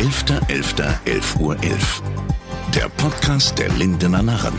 11.11.11 0.00 1.40
Uhr. 1.40 1.62
11. 1.62 2.02
Der 2.74 2.88
Podcast 2.88 3.58
der 3.58 3.68
Lindener 3.68 4.22
Narren. 4.22 4.54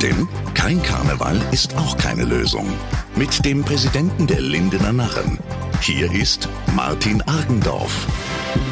Denn 0.00 0.28
kein 0.54 0.80
Karneval 0.80 1.42
ist 1.50 1.76
auch 1.76 1.96
keine 1.96 2.24
Lösung. 2.24 2.68
Mit 3.16 3.44
dem 3.44 3.64
Präsidenten 3.64 4.28
der 4.28 4.40
Lindener 4.40 4.92
Narren. 4.92 5.40
Hier 5.80 6.08
ist 6.12 6.48
Martin 6.76 7.20
Argendorf. 7.22 8.06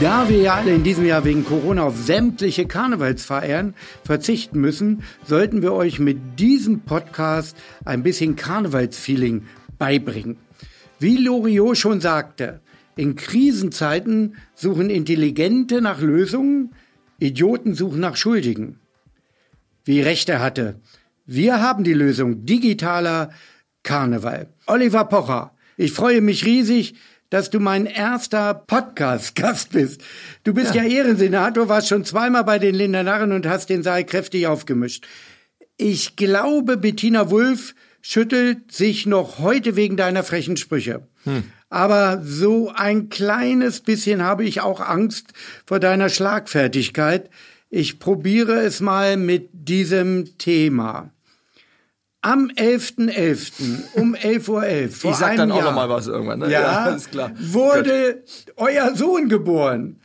Da 0.00 0.28
wir 0.28 0.40
ja 0.40 0.54
alle 0.54 0.72
in 0.72 0.84
diesem 0.84 1.04
Jahr 1.04 1.24
wegen 1.24 1.44
Corona 1.44 1.82
auf 1.82 1.96
sämtliche 1.96 2.66
Karnevalsfeiern 2.66 3.74
verzichten 4.04 4.60
müssen, 4.60 5.02
sollten 5.26 5.62
wir 5.62 5.72
euch 5.72 5.98
mit 5.98 6.38
diesem 6.38 6.82
Podcast 6.82 7.56
ein 7.84 8.04
bisschen 8.04 8.36
Karnevalsfeeling 8.36 9.46
beibringen. 9.78 10.36
Wie 11.00 11.16
Loriot 11.16 11.76
schon 11.76 12.00
sagte, 12.00 12.60
in 12.96 13.16
Krisenzeiten 13.16 14.36
suchen 14.54 14.90
Intelligente 14.90 15.80
nach 15.80 16.00
Lösungen, 16.00 16.74
Idioten 17.18 17.74
suchen 17.74 18.00
nach 18.00 18.16
Schuldigen. 18.16 18.80
Wie 19.84 20.00
recht 20.00 20.28
er 20.28 20.40
hatte. 20.40 20.80
Wir 21.26 21.60
haben 21.60 21.84
die 21.84 21.94
Lösung 21.94 22.44
digitaler 22.44 23.30
Karneval. 23.82 24.48
Oliver 24.66 25.04
Pocher, 25.04 25.54
ich 25.76 25.92
freue 25.92 26.20
mich 26.20 26.44
riesig, 26.44 26.94
dass 27.30 27.48
du 27.48 27.60
mein 27.60 27.86
erster 27.86 28.52
Podcast-Gast 28.52 29.72
bist. 29.72 30.02
Du 30.44 30.52
bist 30.52 30.74
ja. 30.74 30.82
ja 30.82 30.90
Ehrensenator, 30.90 31.68
warst 31.68 31.88
schon 31.88 32.04
zweimal 32.04 32.44
bei 32.44 32.58
den 32.58 32.74
Lindernarren 32.74 33.32
und 33.32 33.46
hast 33.46 33.70
den 33.70 33.82
Saal 33.82 34.04
kräftig 34.04 34.46
aufgemischt. 34.46 35.06
Ich 35.78 36.16
glaube, 36.16 36.76
Bettina 36.76 37.30
Wulff 37.30 37.74
schüttelt 38.02 38.70
sich 38.70 39.06
noch 39.06 39.38
heute 39.38 39.76
wegen 39.76 39.96
deiner 39.96 40.24
frechen 40.24 40.56
Sprüche. 40.56 41.08
Hm. 41.24 41.44
Aber 41.72 42.20
so 42.22 42.70
ein 42.74 43.08
kleines 43.08 43.80
bisschen 43.80 44.22
habe 44.22 44.44
ich 44.44 44.60
auch 44.60 44.78
Angst 44.78 45.28
vor 45.64 45.80
deiner 45.80 46.10
Schlagfertigkeit. 46.10 47.30
Ich 47.70 47.98
probiere 47.98 48.60
es 48.60 48.80
mal 48.80 49.16
mit 49.16 49.48
diesem 49.54 50.36
Thema. 50.36 51.08
Am 52.20 52.48
11.11. 52.48 53.08
.11. 53.08 53.52
um 53.94 54.14
11.11 54.14 54.48
Uhr. 54.50 54.62
.11, 54.62 55.10
ich 55.10 55.16
sag 55.16 55.36
dann 55.38 55.50
auch 55.50 55.56
Jahr, 55.56 55.64
noch 55.68 55.74
mal 55.74 55.88
was 55.88 56.08
irgendwann. 56.08 56.40
Ne? 56.40 56.50
Ja, 56.50 56.60
ja 56.60 56.86
ist 56.94 57.10
klar. 57.10 57.32
wurde 57.38 58.16
Gut. 58.16 58.54
euer 58.56 58.94
Sohn 58.94 59.30
geboren. 59.30 59.98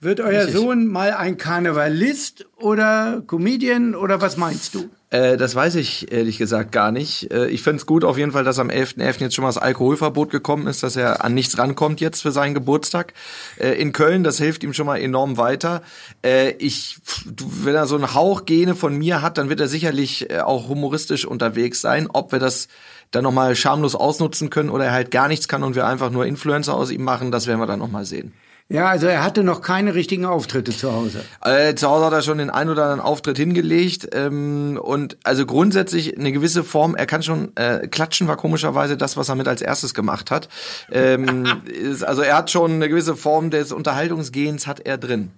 Wird 0.00 0.20
euer 0.20 0.40
Richtig. 0.40 0.56
Sohn 0.56 0.86
mal 0.86 1.14
ein 1.14 1.38
Karnevalist 1.38 2.44
oder 2.58 3.22
Comedian 3.26 3.94
oder 3.94 4.20
was 4.20 4.36
meinst 4.36 4.74
du? 4.74 4.90
Äh, 5.14 5.36
das 5.36 5.54
weiß 5.54 5.76
ich 5.76 6.10
ehrlich 6.10 6.38
gesagt 6.38 6.72
gar 6.72 6.90
nicht. 6.90 7.30
Äh, 7.30 7.46
ich 7.46 7.62
finde 7.62 7.76
es 7.76 7.86
gut 7.86 8.04
auf 8.04 8.18
jeden 8.18 8.32
Fall, 8.32 8.42
dass 8.42 8.58
am 8.58 8.68
11.11. 8.68 8.96
.11. 8.96 9.20
jetzt 9.20 9.34
schon 9.36 9.44
mal 9.44 9.48
das 9.48 9.58
Alkoholverbot 9.58 10.30
gekommen 10.30 10.66
ist, 10.66 10.82
dass 10.82 10.96
er 10.96 11.24
an 11.24 11.34
nichts 11.34 11.56
rankommt 11.56 12.00
jetzt 12.00 12.22
für 12.22 12.32
seinen 12.32 12.52
Geburtstag. 12.52 13.14
Äh, 13.56 13.80
in 13.80 13.92
Köln, 13.92 14.24
das 14.24 14.38
hilft 14.38 14.64
ihm 14.64 14.72
schon 14.72 14.86
mal 14.86 14.96
enorm 14.96 15.36
weiter. 15.36 15.82
Äh, 16.24 16.50
ich, 16.58 16.96
wenn 17.26 17.76
er 17.76 17.86
so 17.86 17.94
einen 17.94 18.12
Hauch 18.12 18.44
Gene 18.44 18.74
von 18.74 18.96
mir 18.96 19.22
hat, 19.22 19.38
dann 19.38 19.48
wird 19.48 19.60
er 19.60 19.68
sicherlich 19.68 20.34
auch 20.42 20.68
humoristisch 20.68 21.24
unterwegs 21.24 21.80
sein. 21.80 22.08
Ob 22.12 22.32
wir 22.32 22.40
das 22.40 22.66
dann 23.10 23.24
nochmal 23.24 23.54
schamlos 23.56 23.94
ausnutzen 23.94 24.50
können 24.50 24.70
oder 24.70 24.86
er 24.86 24.92
halt 24.92 25.10
gar 25.10 25.28
nichts 25.28 25.48
kann 25.48 25.62
und 25.62 25.74
wir 25.74 25.86
einfach 25.86 26.10
nur 26.10 26.26
Influencer 26.26 26.74
aus 26.74 26.90
ihm 26.90 27.04
machen, 27.04 27.30
das 27.30 27.46
werden 27.46 27.60
wir 27.60 27.66
dann 27.66 27.78
nochmal 27.78 28.04
sehen. 28.04 28.32
Ja, 28.70 28.88
also 28.88 29.06
er 29.06 29.22
hatte 29.22 29.44
noch 29.44 29.60
keine 29.60 29.94
richtigen 29.94 30.24
Auftritte 30.24 30.72
zu 30.72 30.90
Hause. 30.90 31.22
Äh, 31.42 31.74
zu 31.74 31.86
Hause 31.86 32.06
hat 32.06 32.14
er 32.14 32.22
schon 32.22 32.38
den 32.38 32.48
ein 32.48 32.70
oder 32.70 32.84
anderen 32.84 33.00
Auftritt 33.00 33.36
hingelegt 33.36 34.08
ähm, 34.12 34.80
und 34.82 35.18
also 35.22 35.44
grundsätzlich 35.44 36.16
eine 36.16 36.32
gewisse 36.32 36.64
Form. 36.64 36.94
Er 36.94 37.04
kann 37.04 37.22
schon 37.22 37.54
äh, 37.56 37.86
klatschen, 37.88 38.26
war 38.26 38.38
komischerweise 38.38 38.96
das, 38.96 39.18
was 39.18 39.28
er 39.28 39.34
mit 39.34 39.48
als 39.48 39.60
erstes 39.60 39.92
gemacht 39.92 40.30
hat. 40.30 40.48
Ähm, 40.90 41.44
ist, 41.66 42.02
also 42.02 42.22
er 42.22 42.38
hat 42.38 42.50
schon 42.50 42.72
eine 42.72 42.88
gewisse 42.88 43.16
Form 43.16 43.50
des 43.50 43.70
Unterhaltungsgehens 43.70 44.66
hat 44.66 44.80
er 44.80 44.96
drin. 44.96 45.32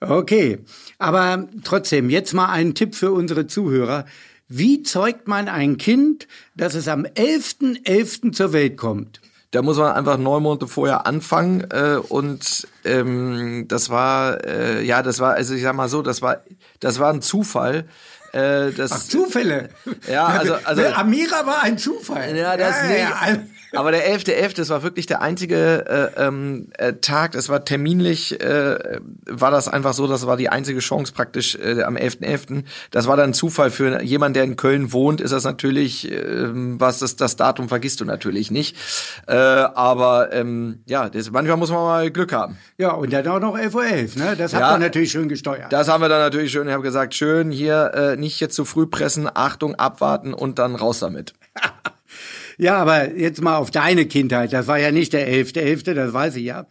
Okay, 0.00 0.58
aber 0.98 1.46
trotzdem 1.64 2.08
jetzt 2.08 2.32
mal 2.32 2.46
einen 2.46 2.74
Tipp 2.74 2.94
für 2.94 3.12
unsere 3.12 3.46
Zuhörer. 3.46 4.06
Wie 4.48 4.82
zeugt 4.82 5.26
man 5.28 5.48
ein 5.48 5.78
Kind, 5.78 6.28
dass 6.54 6.74
es 6.74 6.88
am 6.88 7.04
11.11. 7.04 7.84
.11. 7.84 8.32
zur 8.32 8.52
Welt 8.52 8.76
kommt? 8.76 9.20
Da 9.50 9.62
muss 9.62 9.78
man 9.78 9.92
einfach 9.92 10.18
neun 10.18 10.42
Monate 10.42 10.66
vorher 10.66 11.06
anfangen 11.06 11.60
äh, 11.70 11.98
und 12.08 12.66
ähm, 12.84 13.66
das 13.68 13.88
war 13.88 14.44
äh, 14.44 14.84
ja 14.84 15.00
das 15.00 15.20
war 15.20 15.34
also 15.34 15.54
ich 15.54 15.62
sag 15.62 15.76
mal 15.76 15.88
so 15.88 16.02
das 16.02 16.22
war 16.22 16.42
das 16.80 16.98
war 16.98 17.12
ein 17.12 17.22
Zufall. 17.22 17.84
Äh, 18.32 18.72
das, 18.72 18.90
Ach, 18.90 18.98
Zufälle. 18.98 19.68
Ja, 20.10 20.26
also, 20.26 20.54
also 20.64 20.84
Amira 20.86 21.46
war 21.46 21.62
ein 21.62 21.78
Zufall. 21.78 22.36
Ja, 22.36 22.56
das 22.56 22.74
ja, 22.78 22.88
nicht. 22.88 22.98
Ja. 22.98 23.44
Aber 23.76 23.90
der 23.90 24.08
11.11., 24.08 24.50
.11., 24.50 24.56
das 24.56 24.68
war 24.70 24.82
wirklich 24.82 25.06
der 25.06 25.22
einzige 25.22 26.12
äh, 26.16 26.26
ähm, 26.26 26.68
äh, 26.78 26.94
Tag, 26.94 27.32
das 27.32 27.48
war 27.48 27.64
terminlich, 27.64 28.40
äh, 28.40 29.00
war 29.26 29.50
das 29.50 29.68
einfach 29.68 29.94
so, 29.94 30.06
das 30.06 30.26
war 30.26 30.36
die 30.36 30.48
einzige 30.48 30.80
Chance 30.80 31.12
praktisch 31.12 31.56
äh, 31.56 31.82
am 31.82 31.96
11.11. 31.96 32.24
.11. 32.24 32.64
Das 32.90 33.06
war 33.06 33.16
dann 33.16 33.34
Zufall 33.34 33.70
für 33.70 34.02
jemand, 34.02 34.36
der 34.36 34.44
in 34.44 34.56
Köln 34.56 34.92
wohnt, 34.92 35.20
ist 35.20 35.32
das 35.32 35.44
natürlich, 35.44 36.10
äh, 36.10 36.48
was 36.52 36.98
das, 36.98 37.16
das 37.16 37.36
Datum 37.36 37.68
vergisst 37.68 38.00
du 38.00 38.04
natürlich 38.04 38.50
nicht. 38.50 38.76
Äh, 39.26 39.34
aber 39.34 40.32
ähm, 40.32 40.80
ja, 40.86 41.08
das, 41.08 41.30
manchmal 41.30 41.56
muss 41.56 41.70
man 41.70 41.80
mal 41.80 42.10
Glück 42.10 42.32
haben. 42.32 42.58
Ja, 42.78 42.92
und 42.92 43.12
dann 43.12 43.26
auch 43.28 43.40
noch 43.40 43.56
11.11 43.56 43.74
Uhr, 43.74 43.82
.11, 43.82 44.18
ne? 44.18 44.36
Das 44.36 44.52
ja, 44.52 44.60
habt 44.60 44.76
ihr 44.76 44.78
natürlich 44.78 45.10
schön 45.10 45.28
gesteuert. 45.28 45.72
Das 45.72 45.88
haben 45.88 46.02
wir 46.02 46.08
dann 46.08 46.20
natürlich 46.20 46.52
schön, 46.52 46.66
ich 46.66 46.72
habe 46.72 46.82
gesagt, 46.82 47.14
schön 47.14 47.50
hier 47.50 47.92
äh, 47.94 48.16
nicht 48.16 48.40
jetzt 48.40 48.54
zu 48.54 48.64
früh 48.64 48.86
pressen, 48.86 49.28
Achtung, 49.32 49.74
abwarten 49.74 50.34
und 50.34 50.58
dann 50.58 50.74
raus 50.74 51.00
damit. 51.00 51.34
Ja, 52.58 52.76
aber 52.76 53.14
jetzt 53.16 53.42
mal 53.42 53.56
auf 53.56 53.70
deine 53.70 54.06
Kindheit. 54.06 54.52
Das 54.52 54.66
war 54.66 54.78
ja 54.78 54.92
nicht 54.92 55.12
der 55.12 55.26
elfte, 55.26 55.60
elfte, 55.60 55.94
das 55.94 56.12
weiß 56.12 56.36
ich 56.36 56.44
ja. 56.44 56.66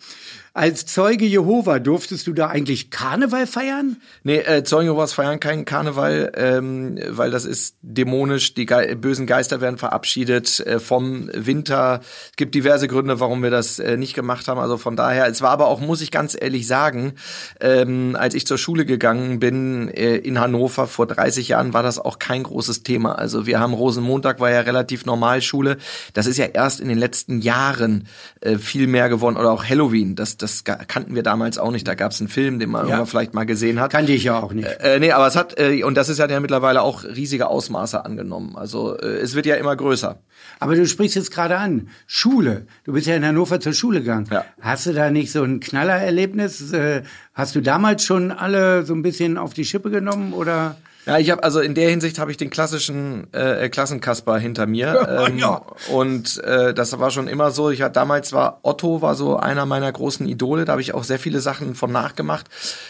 Als 0.55 0.85
Zeuge 0.85 1.25
Jehova 1.25 1.79
durftest 1.79 2.27
du 2.27 2.33
da 2.33 2.45
eigentlich 2.45 2.91
Karneval 2.91 3.47
feiern? 3.47 3.97
Nee, 4.21 4.37
äh, 4.37 4.63
Zeugen 4.63 4.85
Jehovas 4.85 5.11
feiern 5.11 5.39
keinen 5.39 5.65
Karneval, 5.65 6.31
ähm, 6.35 6.99
weil 7.09 7.31
das 7.31 7.45
ist 7.45 7.75
dämonisch. 7.81 8.53
Die 8.53 8.67
Ge 8.67 8.93
bösen 8.93 9.25
Geister 9.25 9.61
werden 9.61 9.79
verabschiedet 9.79 10.59
äh, 10.59 10.79
vom 10.79 11.27
Winter. 11.33 12.01
Es 12.29 12.35
gibt 12.35 12.53
diverse 12.53 12.87
Gründe, 12.87 13.19
warum 13.19 13.41
wir 13.41 13.49
das 13.49 13.79
äh, 13.79 13.97
nicht 13.97 14.13
gemacht 14.13 14.47
haben. 14.47 14.59
Also 14.59 14.77
von 14.77 14.95
daher, 14.95 15.27
es 15.27 15.41
war 15.41 15.49
aber 15.49 15.65
auch, 15.65 15.79
muss 15.79 16.01
ich 16.01 16.11
ganz 16.11 16.37
ehrlich 16.39 16.67
sagen, 16.67 17.13
ähm, 17.59 18.15
als 18.15 18.35
ich 18.35 18.45
zur 18.45 18.59
Schule 18.59 18.85
gegangen 18.85 19.39
bin 19.39 19.87
äh, 19.87 20.17
in 20.17 20.39
Hannover 20.39 20.85
vor 20.85 21.07
30 21.07 21.47
Jahren, 21.47 21.73
war 21.73 21.81
das 21.81 21.97
auch 21.97 22.19
kein 22.19 22.43
großes 22.43 22.83
Thema. 22.83 23.13
Also 23.17 23.47
wir 23.47 23.59
haben 23.59 23.73
Rosenmontag 23.73 24.39
war 24.39 24.51
ja 24.51 24.59
relativ 24.59 25.07
Normalschule. 25.07 25.77
Das 26.13 26.27
ist 26.27 26.37
ja 26.37 26.45
erst 26.45 26.79
in 26.79 26.89
den 26.89 26.99
letzten 26.99 27.41
Jahren 27.41 28.07
äh, 28.41 28.59
viel 28.59 28.85
mehr 28.85 29.09
geworden 29.09 29.35
oder 29.35 29.49
auch 29.49 29.65
Halloween. 29.67 30.13
Das 30.13 30.42
das 30.43 30.63
kannten 30.63 31.15
wir 31.15 31.23
damals 31.23 31.57
auch 31.57 31.71
nicht. 31.71 31.87
Da 31.87 31.95
gab 31.95 32.11
es 32.11 32.19
einen 32.19 32.27
Film, 32.27 32.59
den 32.59 32.69
man 32.69 32.87
ja. 32.87 33.05
vielleicht 33.05 33.33
mal 33.33 33.45
gesehen 33.45 33.79
hat. 33.79 33.91
Kannte 33.91 34.11
ich 34.11 34.25
ja 34.25 34.39
auch 34.39 34.51
nicht. 34.51 34.67
Äh, 34.67 34.95
äh, 34.95 34.99
nee, 34.99 35.11
aber 35.11 35.25
es 35.25 35.35
hat, 35.35 35.57
äh, 35.57 35.83
und 35.83 35.95
das 35.95 36.09
ist 36.09 36.19
ja 36.19 36.39
mittlerweile 36.39 36.81
auch 36.81 37.03
riesige 37.03 37.47
Ausmaße 37.47 38.03
angenommen. 38.03 38.55
Also 38.55 38.97
äh, 38.97 39.05
es 39.05 39.33
wird 39.35 39.45
ja 39.45 39.55
immer 39.55 39.75
größer. 39.75 40.19
Aber 40.59 40.75
du 40.75 40.85
sprichst 40.85 41.15
jetzt 41.15 41.31
gerade 41.31 41.57
an, 41.57 41.89
Schule. 42.05 42.67
Du 42.83 42.93
bist 42.93 43.07
ja 43.07 43.15
in 43.15 43.25
Hannover 43.25 43.59
zur 43.59 43.73
Schule 43.73 44.01
gegangen. 44.01 44.27
Ja. 44.29 44.45
Hast 44.61 44.85
du 44.85 44.93
da 44.93 45.09
nicht 45.09 45.31
so 45.31 45.43
ein 45.43 45.59
Knallererlebnis? 45.59 46.73
Äh, 46.73 47.03
hast 47.33 47.55
du 47.55 47.61
damals 47.61 48.03
schon 48.03 48.31
alle 48.31 48.85
so 48.85 48.93
ein 48.93 49.01
bisschen 49.01 49.37
auf 49.37 49.53
die 49.53 49.65
Schippe 49.65 49.89
genommen 49.89 50.33
oder? 50.33 50.75
Ja, 51.05 51.17
ich 51.17 51.29
habe 51.31 51.43
also 51.43 51.59
in 51.59 51.75
der 51.75 51.89
Hinsicht 51.89 52.17
habe 52.17 52.31
ich 52.31 52.37
den 52.37 52.49
klassischen 52.49 53.27
äh, 53.33 53.67
Klassenkasper 53.67 54.37
hinter 54.37 54.67
mir 54.67 55.25
ähm, 55.27 55.37
ja. 55.37 55.61
und 55.91 56.41
äh, 56.43 56.73
das 56.73 56.97
war 56.97 57.11
schon 57.11 57.27
immer 57.27 57.51
so. 57.51 57.69
Ich 57.69 57.81
hatte 57.81 57.93
damals 57.93 58.31
war 58.31 58.59
Otto 58.63 59.01
war 59.01 59.15
so 59.15 59.35
einer 59.35 59.65
meiner 59.65 59.91
großen 59.91 60.27
Idole. 60.27 60.65
Da 60.65 60.73
habe 60.73 60.81
ich 60.81 60.93
auch 60.93 61.03
sehr 61.03 61.19
viele 61.19 61.41
Sachen 61.41 61.75
von 61.75 61.91
nachgemacht. 61.91 62.47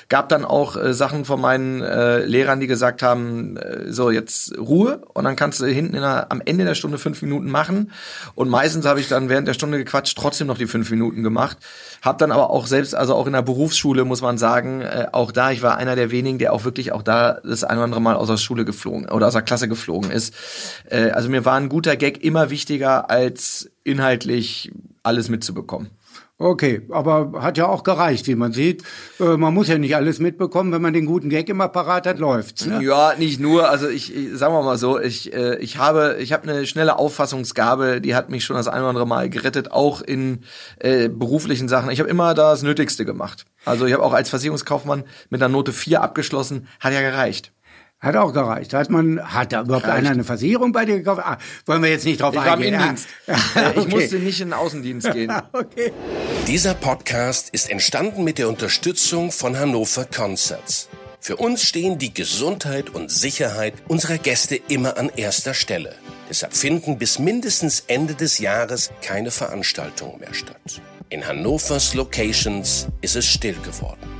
Gab 0.09 0.29
dann 0.29 0.45
auch 0.45 0.75
äh, 0.75 0.93
Sachen 0.93 1.25
von 1.25 1.41
meinen 1.41 1.81
äh, 1.81 2.23
Lehrern, 2.25 2.59
die 2.59 2.67
gesagt 2.67 3.01
haben, 3.01 3.57
äh, 3.57 3.91
so 3.91 4.11
jetzt 4.11 4.57
Ruhe 4.57 5.01
und 5.13 5.23
dann 5.23 5.35
kannst 5.35 5.59
du 5.59 5.65
hinten 5.65 5.95
in 5.95 6.01
der, 6.01 6.31
am 6.31 6.41
Ende 6.45 6.65
der 6.65 6.75
Stunde 6.75 6.99
fünf 6.99 7.21
Minuten 7.23 7.49
machen. 7.49 7.91
Und 8.35 8.49
meistens 8.49 8.85
habe 8.85 8.99
ich 8.99 9.07
dann 9.07 9.29
während 9.29 9.47
der 9.47 9.53
Stunde 9.53 9.79
gequatscht 9.79 10.17
trotzdem 10.17 10.47
noch 10.47 10.57
die 10.57 10.67
fünf 10.67 10.91
Minuten 10.91 11.23
gemacht. 11.23 11.57
Hab 12.03 12.17
dann 12.17 12.33
aber 12.33 12.49
auch 12.49 12.67
selbst, 12.67 12.95
also 12.95 13.15
auch 13.15 13.27
in 13.27 13.31
der 13.33 13.41
Berufsschule 13.43 14.03
muss 14.03 14.21
man 14.21 14.37
sagen, 14.37 14.81
äh, 14.81 15.07
auch 15.13 15.31
da, 15.31 15.51
ich 15.51 15.61
war 15.61 15.77
einer 15.77 15.95
der 15.95 16.11
wenigen, 16.11 16.37
der 16.37 16.51
auch 16.51 16.65
wirklich 16.65 16.91
auch 16.91 17.01
da 17.01 17.39
das 17.45 17.63
ein 17.63 17.77
oder 17.77 17.85
andere 17.85 18.01
Mal 18.01 18.17
aus 18.17 18.27
der 18.27 18.35
Schule 18.35 18.65
geflogen 18.65 19.09
oder 19.09 19.27
aus 19.27 19.33
der 19.33 19.41
Klasse 19.41 19.69
geflogen 19.69 20.11
ist. 20.11 20.35
Äh, 20.89 21.11
also 21.11 21.29
mir 21.29 21.45
war 21.45 21.55
ein 21.55 21.69
guter 21.69 21.95
Gag 21.95 22.21
immer 22.21 22.49
wichtiger 22.49 23.09
als 23.09 23.71
inhaltlich 23.85 24.73
alles 25.01 25.29
mitzubekommen. 25.29 25.91
Okay, 26.39 26.81
aber 26.89 27.31
hat 27.41 27.59
ja 27.59 27.67
auch 27.67 27.83
gereicht, 27.83 28.27
wie 28.27 28.33
man 28.35 28.53
sieht. 28.53 28.83
Äh, 29.19 29.37
man 29.37 29.53
muss 29.53 29.67
ja 29.67 29.77
nicht 29.77 29.95
alles 29.95 30.19
mitbekommen, 30.19 30.71
wenn 30.71 30.81
man 30.81 30.91
den 30.91 31.05
guten 31.05 31.29
Gag 31.29 31.47
immer 31.47 31.67
parat 31.67 32.07
hat, 32.07 32.17
läuft's. 32.17 32.65
Ne? 32.65 32.83
Ja, 32.83 33.13
nicht 33.17 33.39
nur. 33.39 33.69
Also 33.69 33.87
ich, 33.87 34.13
ich 34.13 34.35
sagen 34.35 34.53
wir 34.53 34.63
mal 34.63 34.77
so, 34.77 34.99
ich, 34.99 35.31
äh, 35.31 35.57
ich 35.59 35.77
habe, 35.77 36.17
ich 36.19 36.33
habe 36.33 36.49
eine 36.49 36.65
schnelle 36.65 36.97
Auffassungsgabe, 36.97 38.01
die 38.01 38.15
hat 38.15 38.31
mich 38.31 38.45
schon 38.45 38.55
das 38.55 38.67
ein 38.67 38.79
oder 38.79 38.89
andere 38.89 39.07
Mal 39.07 39.29
gerettet, 39.29 39.71
auch 39.71 40.01
in 40.01 40.39
äh, 40.79 41.07
beruflichen 41.07 41.67
Sachen. 41.69 41.91
Ich 41.91 41.99
habe 41.99 42.09
immer 42.09 42.33
das 42.33 42.63
Nötigste 42.63 43.05
gemacht. 43.05 43.45
Also 43.63 43.85
ich 43.85 43.93
habe 43.93 44.03
auch 44.03 44.13
als 44.13 44.29
Versicherungskaufmann 44.29 45.03
mit 45.29 45.41
einer 45.41 45.51
Note 45.51 45.71
4 45.71 46.01
abgeschlossen, 46.01 46.67
hat 46.79 46.93
ja 46.93 47.01
gereicht. 47.01 47.53
Hat 48.03 48.17
auch 48.17 48.33
gereicht. 48.33 48.73
Hat 48.73 48.89
man, 48.89 49.33
hat 49.33 49.53
da 49.53 49.61
überhaupt 49.61 49.85
Reicht. 49.85 49.99
einer 49.99 50.09
eine 50.09 50.25
Versicherung 50.25 50.73
bei 50.73 50.83
dir 50.83 50.97
gekauft? 50.97 51.21
Ah, 51.23 51.37
wollen 51.65 51.81
wir 51.81 51.89
jetzt 51.89 52.03
nicht 52.03 52.19
drauf 52.19 52.33
ich 52.33 52.41
eingehen? 52.41 52.73
Ich 52.73 52.79
war 52.79 52.89
im 52.89 52.95
Innendienst. 52.97 53.07
okay. 53.27 53.79
Ich 53.79 53.87
musste 53.87 54.19
nicht 54.19 54.41
in 54.41 54.47
den 54.49 54.53
Außendienst 54.53 55.13
gehen. 55.13 55.31
okay. 55.53 55.93
Dieser 56.45 56.73
Podcast 56.73 57.49
ist 57.51 57.71
entstanden 57.71 58.25
mit 58.25 58.39
der 58.39 58.49
Unterstützung 58.49 59.31
von 59.31 59.57
Hannover 59.57 60.03
Concerts. 60.03 60.89
Für 61.21 61.37
uns 61.37 61.63
stehen 61.63 61.97
die 61.97 62.13
Gesundheit 62.13 62.89
und 62.89 63.09
Sicherheit 63.09 63.75
unserer 63.87 64.17
Gäste 64.17 64.57
immer 64.67 64.97
an 64.97 65.09
erster 65.15 65.53
Stelle. 65.53 65.95
Deshalb 66.29 66.53
finden 66.53 66.97
bis 66.97 67.19
mindestens 67.19 67.85
Ende 67.87 68.15
des 68.15 68.39
Jahres 68.39 68.91
keine 69.01 69.31
Veranstaltungen 69.31 70.19
mehr 70.19 70.33
statt. 70.33 70.81
In 71.07 71.25
Hannovers 71.25 71.93
Locations 71.93 72.89
ist 72.99 73.15
es 73.15 73.25
still 73.25 73.55
geworden. 73.63 74.12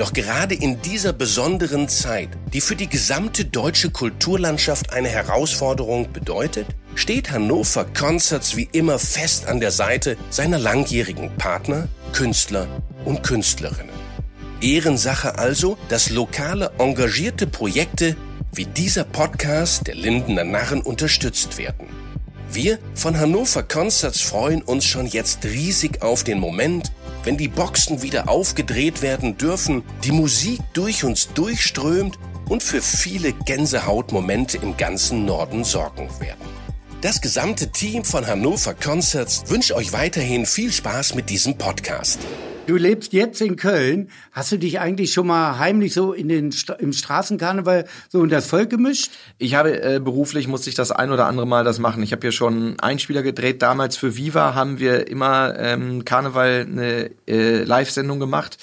Doch 0.00 0.14
gerade 0.14 0.54
in 0.54 0.80
dieser 0.80 1.12
besonderen 1.12 1.86
Zeit, 1.86 2.30
die 2.54 2.62
für 2.62 2.74
die 2.74 2.88
gesamte 2.88 3.44
deutsche 3.44 3.90
Kulturlandschaft 3.90 4.94
eine 4.94 5.10
Herausforderung 5.10 6.10
bedeutet, 6.10 6.66
steht 6.94 7.30
Hannover 7.30 7.84
Concerts 7.84 8.56
wie 8.56 8.66
immer 8.72 8.98
fest 8.98 9.46
an 9.46 9.60
der 9.60 9.70
Seite 9.70 10.16
seiner 10.30 10.58
langjährigen 10.58 11.36
Partner, 11.36 11.86
Künstler 12.14 12.66
und 13.04 13.22
Künstlerinnen. 13.22 13.92
Ehrensache 14.62 15.38
also, 15.38 15.76
dass 15.90 16.08
lokale 16.08 16.70
engagierte 16.78 17.46
Projekte 17.46 18.16
wie 18.54 18.64
dieser 18.64 19.04
Podcast 19.04 19.86
der 19.86 19.96
Lindener 19.96 20.44
Narren 20.44 20.80
unterstützt 20.80 21.58
werden. 21.58 21.88
Wir 22.50 22.78
von 22.94 23.18
Hannover 23.18 23.62
Concerts 23.62 24.22
freuen 24.22 24.62
uns 24.62 24.86
schon 24.86 25.06
jetzt 25.06 25.44
riesig 25.44 26.00
auf 26.00 26.24
den 26.24 26.40
Moment, 26.40 26.90
wenn 27.24 27.36
die 27.36 27.48
Boxen 27.48 28.02
wieder 28.02 28.28
aufgedreht 28.28 29.02
werden 29.02 29.36
dürfen, 29.36 29.82
die 30.04 30.12
Musik 30.12 30.60
durch 30.72 31.04
uns 31.04 31.32
durchströmt 31.34 32.18
und 32.48 32.62
für 32.62 32.82
viele 32.82 33.32
Gänsehautmomente 33.32 34.58
im 34.58 34.76
ganzen 34.76 35.24
Norden 35.24 35.64
sorgen 35.64 36.08
werden. 36.20 36.48
Das 37.00 37.20
gesamte 37.22 37.70
Team 37.70 38.04
von 38.04 38.26
Hannover 38.26 38.74
Concerts 38.74 39.44
wünscht 39.46 39.72
euch 39.72 39.92
weiterhin 39.92 40.44
viel 40.44 40.70
Spaß 40.70 41.14
mit 41.14 41.30
diesem 41.30 41.56
Podcast. 41.56 42.18
Du 42.70 42.76
lebst 42.76 43.12
jetzt 43.12 43.40
in 43.40 43.56
Köln. 43.56 44.10
Hast 44.30 44.52
du 44.52 44.56
dich 44.56 44.78
eigentlich 44.78 45.12
schon 45.12 45.26
mal 45.26 45.58
heimlich 45.58 45.92
so 45.92 46.12
in 46.12 46.28
den 46.28 46.54
im 46.78 46.92
Straßenkarneval 46.92 47.84
so 48.08 48.20
unter 48.20 48.36
das 48.36 48.46
Volk 48.46 48.70
gemischt? 48.70 49.10
Ich 49.38 49.56
habe 49.56 49.82
äh, 49.82 49.98
beruflich 49.98 50.46
musste 50.46 50.70
ich 50.70 50.76
das 50.76 50.92
ein 50.92 51.10
oder 51.10 51.26
andere 51.26 51.48
Mal 51.48 51.64
das 51.64 51.80
machen. 51.80 52.00
Ich 52.04 52.12
habe 52.12 52.20
hier 52.20 52.30
schon 52.30 52.78
Einspieler 52.78 53.24
gedreht. 53.24 53.60
Damals 53.60 53.96
für 53.96 54.16
Viva 54.16 54.54
haben 54.54 54.78
wir 54.78 55.08
immer 55.08 55.58
ähm, 55.58 56.04
Karneval 56.04 56.68
eine 56.70 57.10
äh, 57.26 57.64
Live-Sendung 57.64 58.20
gemacht. 58.20 58.56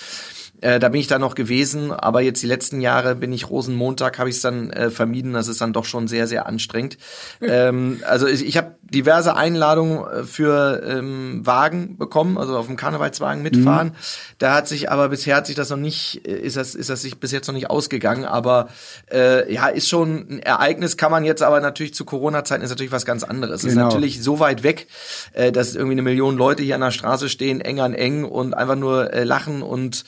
Äh, 0.61 0.79
da 0.79 0.89
bin 0.89 0.99
ich 0.99 1.07
dann 1.07 1.21
noch 1.21 1.35
gewesen, 1.35 1.91
aber 1.91 2.21
jetzt 2.21 2.41
die 2.41 2.47
letzten 2.47 2.81
Jahre 2.81 3.15
bin 3.15 3.31
ich 3.31 3.49
Rosenmontag, 3.49 4.17
habe 4.17 4.29
ich 4.29 4.37
es 4.37 4.41
dann 4.41 4.71
äh, 4.71 4.89
vermieden. 4.89 5.33
Das 5.33 5.47
ist 5.47 5.61
dann 5.61 5.73
doch 5.73 5.85
schon 5.85 6.07
sehr, 6.07 6.27
sehr 6.27 6.47
anstrengend. 6.47 6.97
ähm, 7.41 8.01
also 8.07 8.27
ich, 8.27 8.45
ich 8.45 8.57
habe 8.57 8.75
diverse 8.81 9.35
Einladungen 9.35 10.07
äh, 10.07 10.23
für 10.23 10.81
ähm, 10.83 11.45
Wagen 11.45 11.97
bekommen, 11.97 12.37
also 12.37 12.57
auf 12.57 12.67
dem 12.67 12.75
Karnevalswagen 12.75 13.43
mitfahren. 13.43 13.89
Mhm. 13.89 13.93
Da 14.39 14.55
hat 14.55 14.67
sich 14.67 14.89
aber 14.89 15.09
bisher 15.09 15.35
hat 15.35 15.47
sich 15.47 15.55
das 15.55 15.69
noch 15.69 15.77
nicht, 15.77 16.27
äh, 16.27 16.39
ist 16.39 16.57
das, 16.57 16.73
ist 16.73 16.89
das 16.89 17.01
sich 17.01 17.19
bis 17.19 17.31
jetzt 17.31 17.47
noch 17.47 17.55
nicht 17.55 17.69
ausgegangen. 17.69 18.25
Aber 18.25 18.69
äh, 19.11 19.51
ja, 19.53 19.67
ist 19.67 19.89
schon 19.89 20.27
ein 20.29 20.39
Ereignis, 20.39 20.97
kann 20.97 21.11
man 21.11 21.23
jetzt 21.23 21.43
aber 21.43 21.59
natürlich 21.59 21.93
zu 21.93 22.05
Corona-Zeiten 22.05 22.63
ist 22.63 22.69
natürlich 22.69 22.91
was 22.91 23.05
ganz 23.05 23.23
anderes. 23.23 23.61
Genau. 23.61 23.71
Ist 23.71 23.77
natürlich 23.77 24.23
so 24.23 24.39
weit 24.39 24.63
weg, 24.63 24.87
äh, 25.33 25.51
dass 25.51 25.75
irgendwie 25.75 25.93
eine 25.93 26.01
Million 26.01 26.35
Leute 26.35 26.63
hier 26.63 26.75
an 26.75 26.81
der 26.81 26.91
Straße 26.91 27.29
stehen, 27.29 27.61
eng 27.61 27.79
an 27.79 27.93
eng 27.93 28.23
und 28.23 28.55
einfach 28.55 28.75
nur 28.75 29.13
äh, 29.13 29.23
lachen 29.23 29.61
und 29.61 30.03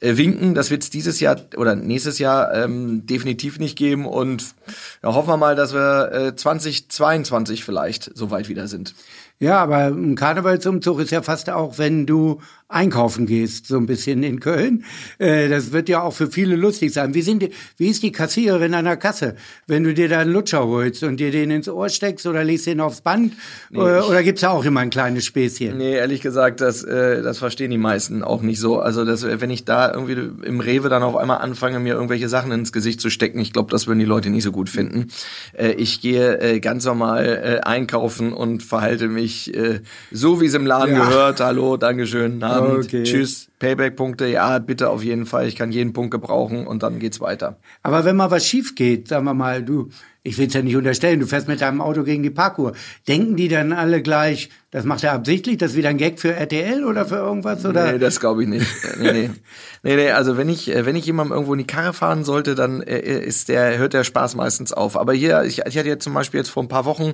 äh, 0.00 0.16
winken. 0.16 0.54
Das 0.54 0.70
wird 0.70 0.82
es 0.82 0.90
dieses 0.90 1.20
Jahr 1.20 1.36
oder 1.56 1.74
nächstes 1.74 2.18
Jahr 2.18 2.52
ähm, 2.54 3.06
definitiv 3.06 3.58
nicht 3.58 3.76
geben. 3.76 4.06
Und 4.06 4.54
ja, 5.02 5.14
hoffen 5.14 5.28
wir 5.28 5.36
mal, 5.36 5.56
dass 5.56 5.72
wir 5.72 6.12
äh, 6.12 6.36
2022 6.36 7.64
vielleicht 7.64 8.10
so 8.16 8.30
weit 8.30 8.48
wieder 8.48 8.66
sind. 8.66 8.94
Ja, 9.38 9.58
aber 9.58 9.86
ein 9.86 10.16
Karnevalsumzug 10.16 11.00
ist 11.00 11.10
ja 11.10 11.22
fast 11.22 11.48
auch, 11.48 11.78
wenn 11.78 12.04
du 12.04 12.42
einkaufen 12.70 13.26
gehst, 13.26 13.66
so 13.66 13.76
ein 13.76 13.86
bisschen 13.86 14.22
in 14.22 14.40
Köln. 14.40 14.84
Äh, 15.18 15.48
das 15.48 15.72
wird 15.72 15.88
ja 15.88 16.02
auch 16.02 16.12
für 16.12 16.30
viele 16.30 16.56
lustig 16.56 16.92
sein. 16.92 17.14
Wie, 17.14 17.22
sind 17.22 17.42
die, 17.42 17.50
wie 17.76 17.88
ist 17.88 18.02
die 18.02 18.12
Kassiererin 18.12 18.74
an 18.74 18.84
der 18.84 18.96
Kasse, 18.96 19.34
wenn 19.66 19.84
du 19.84 19.92
dir 19.92 20.08
da 20.08 20.20
einen 20.20 20.32
Lutscher 20.32 20.66
holst 20.66 21.02
und 21.02 21.18
dir 21.18 21.30
den 21.30 21.50
ins 21.50 21.68
Ohr 21.68 21.88
steckst 21.88 22.26
oder 22.26 22.44
legst 22.44 22.66
den 22.66 22.80
aufs 22.80 23.00
Band? 23.00 23.34
Nee, 23.70 23.78
oder 23.78 24.08
oder 24.08 24.22
gibt's 24.22 24.42
da 24.42 24.50
auch 24.50 24.64
immer 24.64 24.80
ein 24.80 24.90
kleines 24.90 25.24
Späßchen? 25.24 25.76
Nee, 25.76 25.94
ehrlich 25.94 26.20
gesagt, 26.20 26.60
das, 26.60 26.84
äh, 26.84 27.22
das 27.22 27.38
verstehen 27.38 27.70
die 27.70 27.78
meisten 27.78 28.22
auch 28.22 28.42
nicht 28.42 28.60
so. 28.60 28.78
Also 28.78 29.04
das, 29.04 29.24
wenn 29.24 29.50
ich 29.50 29.64
da 29.64 29.92
irgendwie 29.92 30.46
im 30.46 30.60
Rewe 30.60 30.88
dann 30.88 31.02
auf 31.02 31.16
einmal 31.16 31.38
anfange, 31.38 31.80
mir 31.80 31.94
irgendwelche 31.94 32.28
Sachen 32.28 32.52
ins 32.52 32.72
Gesicht 32.72 33.00
zu 33.00 33.10
stecken, 33.10 33.40
ich 33.40 33.52
glaube, 33.52 33.70
das 33.70 33.86
würden 33.86 33.98
die 33.98 34.04
Leute 34.04 34.30
nicht 34.30 34.44
so 34.44 34.52
gut 34.52 34.68
finden. 34.68 35.08
Äh, 35.52 35.72
ich 35.72 36.00
gehe 36.00 36.40
äh, 36.40 36.60
ganz 36.60 36.84
normal 36.84 37.26
äh, 37.26 37.66
einkaufen 37.66 38.32
und 38.32 38.62
verhalte 38.62 39.08
mich 39.08 39.52
äh, 39.54 39.80
so, 40.12 40.40
wie 40.40 40.46
es 40.46 40.54
im 40.54 40.66
Laden 40.66 40.94
ja. 40.94 41.04
gehört. 41.04 41.40
Hallo, 41.40 41.76
Dankeschön. 41.76 42.38
Na, 42.38 42.59
Abend. 42.60 42.84
Okay. 42.84 43.02
Tschüss. 43.02 43.50
Payback-Punkte, 43.60 44.26
ja, 44.26 44.58
bitte 44.58 44.88
auf 44.88 45.04
jeden 45.04 45.26
Fall. 45.26 45.46
Ich 45.46 45.54
kann 45.54 45.70
jeden 45.70 45.92
Punkt 45.92 46.10
gebrauchen 46.10 46.66
und 46.66 46.82
dann 46.82 46.98
geht's 46.98 47.20
weiter. 47.20 47.58
Aber 47.82 48.04
wenn 48.06 48.16
mal 48.16 48.30
was 48.30 48.46
schief 48.46 48.74
geht, 48.74 49.08
sagen 49.08 49.26
wir 49.26 49.34
mal, 49.34 49.62
du, 49.62 49.90
ich 50.22 50.38
will's 50.38 50.54
ja 50.54 50.62
nicht 50.62 50.76
unterstellen, 50.76 51.20
du 51.20 51.26
fährst 51.26 51.46
mit 51.46 51.60
deinem 51.60 51.82
Auto 51.82 52.02
gegen 52.02 52.22
die 52.22 52.30
Parkour. 52.30 52.72
Denken 53.06 53.36
die 53.36 53.48
dann 53.48 53.72
alle 53.72 54.00
gleich, 54.00 54.48
das 54.70 54.84
macht 54.84 55.04
er 55.04 55.12
absichtlich, 55.12 55.58
das 55.58 55.72
ist 55.72 55.76
wieder 55.76 55.90
ein 55.90 55.98
Gag 55.98 56.20
für 56.20 56.34
RTL 56.34 56.84
oder 56.84 57.04
für 57.06 57.16
irgendwas? 57.16 57.64
Oder? 57.66 57.92
Nee, 57.92 57.98
das 57.98 58.18
glaube 58.18 58.42
ich 58.42 58.48
nicht. 58.48 58.66
nee, 58.98 59.12
nee. 59.12 59.30
nee, 59.82 59.96
nee, 59.96 60.10
also 60.10 60.38
wenn 60.38 60.48
ich, 60.48 60.68
wenn 60.68 60.96
ich 60.96 61.04
jemandem 61.04 61.32
irgendwo 61.32 61.52
in 61.52 61.58
die 61.58 61.66
Karre 61.66 61.92
fahren 61.92 62.24
sollte, 62.24 62.54
dann 62.54 62.82
äh, 62.82 62.98
ist 62.98 63.50
der, 63.50 63.76
hört 63.78 63.92
der 63.92 64.04
Spaß 64.04 64.36
meistens 64.36 64.72
auf. 64.72 64.98
Aber 64.98 65.12
hier, 65.12 65.42
ich, 65.44 65.60
ich 65.66 65.78
hatte 65.78 65.88
jetzt 65.88 66.04
zum 66.04 66.14
Beispiel 66.14 66.40
jetzt 66.40 66.50
vor 66.50 66.62
ein 66.62 66.68
paar 66.68 66.86
Wochen, 66.86 67.12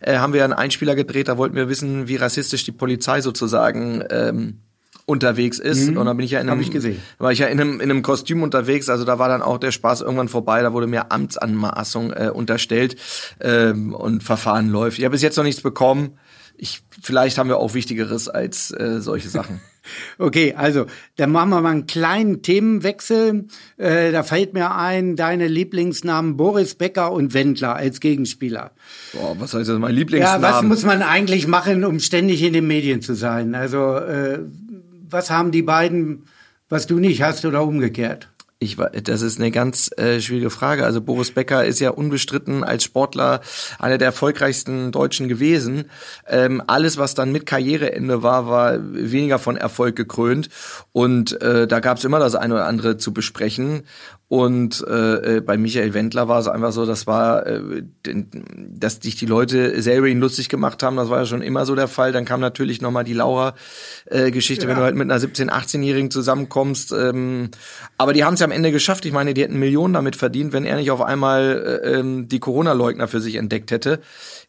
äh, 0.00 0.18
haben 0.18 0.32
wir 0.32 0.44
einen 0.44 0.52
Einspieler 0.52 0.94
gedreht, 0.94 1.28
da 1.28 1.38
wollten 1.38 1.56
wir 1.56 1.68
wissen, 1.68 2.06
wie 2.06 2.16
rassistisch 2.16 2.64
die 2.64 2.72
Polizei 2.72 3.20
sozusagen 3.20 4.02
ähm, 4.10 4.60
unterwegs 5.08 5.58
ist. 5.58 5.90
Mhm. 5.90 5.96
Und 5.96 6.06
dann 6.06 6.16
bin 6.18 6.24
ich 6.24 6.32
ja 6.32 6.40
in 6.40 6.50
einem, 6.50 6.60
ich 6.60 6.70
gesehen. 6.70 7.00
war 7.16 7.32
ich 7.32 7.38
ja 7.38 7.46
in 7.46 7.58
einem, 7.58 7.80
in 7.80 7.90
einem 7.90 8.02
Kostüm 8.02 8.42
unterwegs. 8.42 8.90
Also 8.90 9.04
da 9.04 9.18
war 9.18 9.28
dann 9.28 9.40
auch 9.40 9.56
der 9.56 9.72
Spaß 9.72 10.02
irgendwann 10.02 10.28
vorbei. 10.28 10.60
Da 10.60 10.74
wurde 10.74 10.86
mir 10.86 11.10
Amtsanmaßung 11.10 12.12
äh, 12.12 12.30
unterstellt 12.32 12.96
ähm, 13.40 13.94
und 13.94 14.22
Verfahren 14.22 14.68
läuft. 14.68 14.98
Ich 14.98 15.04
habe 15.04 15.12
bis 15.12 15.22
jetzt 15.22 15.36
noch 15.36 15.44
nichts 15.44 15.62
bekommen. 15.62 16.18
Ich, 16.58 16.82
vielleicht 17.00 17.38
haben 17.38 17.48
wir 17.48 17.56
auch 17.56 17.72
Wichtigeres 17.72 18.28
als 18.28 18.70
äh, 18.72 19.00
solche 19.00 19.28
Sachen. 19.30 19.60
Okay, 20.18 20.54
also 20.54 20.84
dann 21.16 21.32
machen 21.32 21.48
wir 21.48 21.62
mal 21.62 21.70
einen 21.70 21.86
kleinen 21.86 22.42
Themenwechsel. 22.42 23.46
Äh, 23.78 24.12
da 24.12 24.22
fällt 24.22 24.52
mir 24.52 24.74
ein, 24.74 25.16
deine 25.16 25.48
Lieblingsnamen 25.48 26.36
Boris 26.36 26.74
Becker 26.74 27.10
und 27.10 27.32
Wendler 27.32 27.74
als 27.74 28.00
Gegenspieler. 28.00 28.72
Boah, 29.14 29.36
was 29.38 29.54
heißt 29.54 29.70
das, 29.70 29.78
mein 29.78 29.94
Lieblingsnamen? 29.94 30.42
Ja, 30.42 30.52
was 30.56 30.62
muss 30.62 30.84
man 30.84 31.00
eigentlich 31.00 31.46
machen, 31.46 31.84
um 31.84 32.00
ständig 32.00 32.42
in 32.42 32.52
den 32.52 32.66
Medien 32.66 33.00
zu 33.00 33.14
sein? 33.14 33.54
Also 33.54 33.96
äh, 33.96 34.40
was 35.10 35.30
haben 35.30 35.50
die 35.50 35.62
beiden, 35.62 36.24
was 36.68 36.86
du 36.86 36.98
nicht 36.98 37.22
hast 37.22 37.44
oder 37.44 37.62
umgekehrt? 37.62 38.28
Ich, 38.60 38.76
das 38.76 39.22
ist 39.22 39.38
eine 39.38 39.52
ganz 39.52 39.88
äh, 39.98 40.20
schwierige 40.20 40.50
Frage. 40.50 40.84
Also 40.84 41.00
Boris 41.00 41.30
Becker 41.30 41.64
ist 41.64 41.78
ja 41.78 41.90
unbestritten 41.90 42.64
als 42.64 42.82
Sportler 42.82 43.40
einer 43.78 43.98
der 43.98 44.06
erfolgreichsten 44.06 44.90
Deutschen 44.90 45.28
gewesen. 45.28 45.84
Ähm, 46.26 46.60
alles, 46.66 46.98
was 46.98 47.14
dann 47.14 47.30
mit 47.30 47.46
Karriereende 47.46 48.24
war, 48.24 48.48
war 48.48 48.78
weniger 48.80 49.38
von 49.38 49.56
Erfolg 49.56 49.94
gekrönt. 49.94 50.48
Und 50.90 51.40
äh, 51.40 51.68
da 51.68 51.78
gab 51.78 51.98
es 51.98 52.04
immer 52.04 52.18
das 52.18 52.34
eine 52.34 52.54
oder 52.54 52.66
andere 52.66 52.96
zu 52.96 53.12
besprechen. 53.12 53.84
Und 54.28 54.84
äh, 54.86 55.36
äh, 55.36 55.40
bei 55.40 55.56
Michael 55.56 55.94
Wendler 55.94 56.28
war 56.28 56.38
es 56.38 56.48
einfach 56.48 56.70
so, 56.72 56.84
das 56.84 57.06
war, 57.06 57.46
äh, 57.46 57.82
dass 58.04 58.96
sich 58.96 59.16
die 59.16 59.24
Leute 59.24 59.80
selber 59.80 60.06
ihn 60.06 60.20
lustig 60.20 60.50
gemacht 60.50 60.82
haben, 60.82 60.96
das 60.96 61.08
war 61.08 61.20
ja 61.20 61.24
schon 61.24 61.40
immer 61.40 61.64
so 61.64 61.74
der 61.74 61.88
Fall. 61.88 62.12
Dann 62.12 62.26
kam 62.26 62.38
natürlich 62.38 62.82
nochmal 62.82 63.04
die 63.04 63.14
Laura-Geschichte, 63.14 64.66
äh, 64.66 64.68
ja. 64.68 64.70
wenn 64.70 64.76
du 64.76 64.84
halt 64.84 64.96
mit 64.96 65.10
einer 65.10 65.18
17-, 65.18 65.48
18-Jährigen 65.48 66.10
zusammenkommst. 66.10 66.92
Ähm, 66.92 67.50
aber 67.96 68.12
die 68.12 68.22
haben 68.22 68.34
es 68.34 68.40
ja 68.40 68.44
am 68.44 68.52
Ende 68.52 68.70
geschafft. 68.70 69.06
Ich 69.06 69.12
meine, 69.12 69.32
die 69.32 69.42
hätten 69.42 69.58
Millionen 69.58 69.94
damit 69.94 70.14
verdient, 70.14 70.52
wenn 70.52 70.66
er 70.66 70.76
nicht 70.76 70.90
auf 70.90 71.00
einmal 71.00 71.80
äh, 71.82 71.98
ähm, 71.98 72.28
die 72.28 72.38
Corona-Leugner 72.38 73.08
für 73.08 73.22
sich 73.22 73.36
entdeckt 73.36 73.70
hätte. 73.70 74.00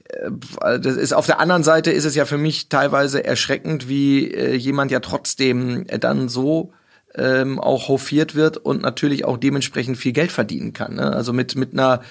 Äh, 0.09 0.79
das 0.79 0.97
ist 0.97 1.13
auf 1.13 1.25
der 1.25 1.39
anderen 1.39 1.63
Seite 1.63 1.91
ist 1.91 2.03
es 2.03 2.15
ja 2.15 2.25
für 2.25 2.37
mich 2.37 2.67
teilweise 2.67 3.23
erschreckend, 3.23 3.87
wie 3.87 4.29
äh, 4.29 4.55
jemand 4.55 4.91
ja 4.91 4.99
trotzdem 4.99 5.85
äh, 5.87 5.99
dann 5.99 6.27
so 6.27 6.73
ähm, 7.15 7.59
auch 7.59 7.87
hofiert 7.87 8.35
wird 8.35 8.57
und 8.57 8.81
natürlich 8.81 9.25
auch 9.25 9.37
dementsprechend 9.37 9.97
viel 9.97 10.13
Geld 10.13 10.31
verdienen 10.31 10.73
kann. 10.73 10.95
Ne? 10.95 11.11
Also 11.11 11.33
mit 11.33 11.55
mit 11.55 11.73
einer, 11.73 12.01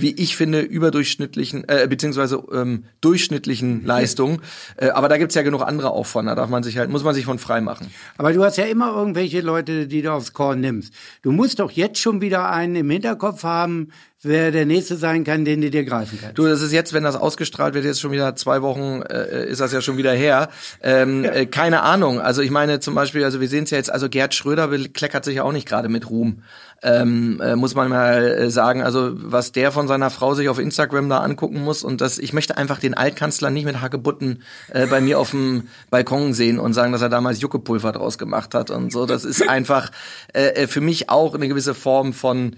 wie 0.00 0.14
ich 0.14 0.36
finde, 0.36 0.60
überdurchschnittlichen 0.60 1.68
äh, 1.68 1.86
beziehungsweise 1.88 2.42
ähm, 2.52 2.84
durchschnittlichen 3.00 3.84
Leistung. 3.84 4.40
Äh, 4.76 4.90
aber 4.90 5.08
da 5.08 5.18
gibt's 5.18 5.34
ja 5.34 5.42
genug 5.42 5.62
andere 5.62 5.90
auch 5.90 6.06
von. 6.06 6.26
Da 6.26 6.34
darf 6.34 6.48
man 6.48 6.62
sich 6.62 6.78
halt, 6.78 6.90
muss 6.90 7.04
man 7.04 7.14
sich 7.14 7.24
von 7.24 7.38
frei 7.38 7.60
machen. 7.60 7.90
Aber 8.16 8.32
du 8.32 8.42
hast 8.44 8.56
ja 8.56 8.64
immer 8.64 8.94
irgendwelche 8.94 9.40
Leute, 9.40 9.86
die 9.86 10.02
du 10.02 10.12
aufs 10.12 10.32
Korn 10.32 10.60
nimmst. 10.60 10.92
Du 11.22 11.32
musst 11.32 11.60
doch 11.60 11.70
jetzt 11.70 11.98
schon 11.98 12.20
wieder 12.20 12.50
einen 12.50 12.76
im 12.76 12.90
Hinterkopf 12.90 13.42
haben, 13.42 13.88
wer 14.22 14.50
der 14.50 14.66
nächste 14.66 14.96
sein 14.96 15.22
kann, 15.22 15.44
den 15.44 15.60
du 15.60 15.70
dir 15.70 15.84
greifen 15.84 16.18
kannst. 16.20 16.38
Du, 16.38 16.46
das 16.46 16.60
ist 16.60 16.72
jetzt, 16.72 16.92
wenn 16.92 17.04
das 17.04 17.14
ausgestrahlt 17.14 17.74
wird, 17.74 17.84
jetzt 17.84 18.00
schon 18.00 18.10
wieder 18.10 18.34
zwei 18.34 18.62
Wochen, 18.62 19.02
äh, 19.02 19.46
ist 19.46 19.60
das 19.60 19.72
ja 19.72 19.80
schon 19.80 19.96
wieder 19.96 20.12
her. 20.12 20.48
Ähm, 20.82 21.24
ja. 21.24 21.30
äh, 21.32 21.46
keine 21.46 21.82
Ahnung. 21.82 22.20
Also 22.20 22.42
ich 22.42 22.50
meine 22.50 22.80
zum 22.80 22.94
Beispiel, 22.94 23.24
also 23.24 23.40
wir 23.40 23.48
sehen 23.48 23.64
es 23.64 23.70
ja 23.70 23.78
jetzt, 23.78 23.92
also 23.92 24.08
Gerd 24.08 24.34
Schröder 24.34 24.68
kleckert 24.92 25.24
sich 25.24 25.36
ja 25.36 25.44
auch 25.44 25.52
nicht 25.52 25.68
gerade 25.68 25.88
mit 25.88 26.10
Ruhm. 26.10 26.42
Ähm, 26.82 27.40
äh, 27.40 27.56
muss 27.56 27.74
man 27.74 27.88
mal 27.88 28.24
äh, 28.24 28.50
sagen. 28.50 28.82
Also 28.82 29.10
was 29.14 29.52
der 29.52 29.72
von 29.72 29.88
seiner 29.88 30.10
Frau 30.10 30.34
sich 30.34 30.48
auf 30.48 30.58
Instagram 30.58 31.08
da 31.08 31.18
angucken 31.18 31.62
muss 31.62 31.82
und 31.82 32.00
das, 32.00 32.18
ich 32.18 32.32
möchte 32.32 32.56
einfach 32.56 32.78
den 32.78 32.94
Altkanzler 32.94 33.50
nicht 33.50 33.64
mit 33.64 33.80
Hagebutten 33.80 34.42
äh, 34.72 34.86
bei 34.86 35.00
mir 35.00 35.18
auf 35.18 35.30
dem 35.30 35.68
Balkon 35.90 36.34
sehen 36.34 36.58
und 36.58 36.74
sagen, 36.74 36.92
dass 36.92 37.02
er 37.02 37.08
damals 37.08 37.40
Juckepulver 37.40 37.92
draus 37.92 38.18
gemacht 38.18 38.54
hat 38.54 38.70
und 38.70 38.92
so. 38.92 39.06
Das 39.06 39.24
ist 39.24 39.48
einfach 39.48 39.90
äh, 40.32 40.48
äh 40.48 40.66
für 40.68 40.80
mich 40.80 41.10
auch 41.10 41.34
eine 41.34 41.48
gewisse 41.48 41.74
Form 41.74 42.12
von 42.12 42.56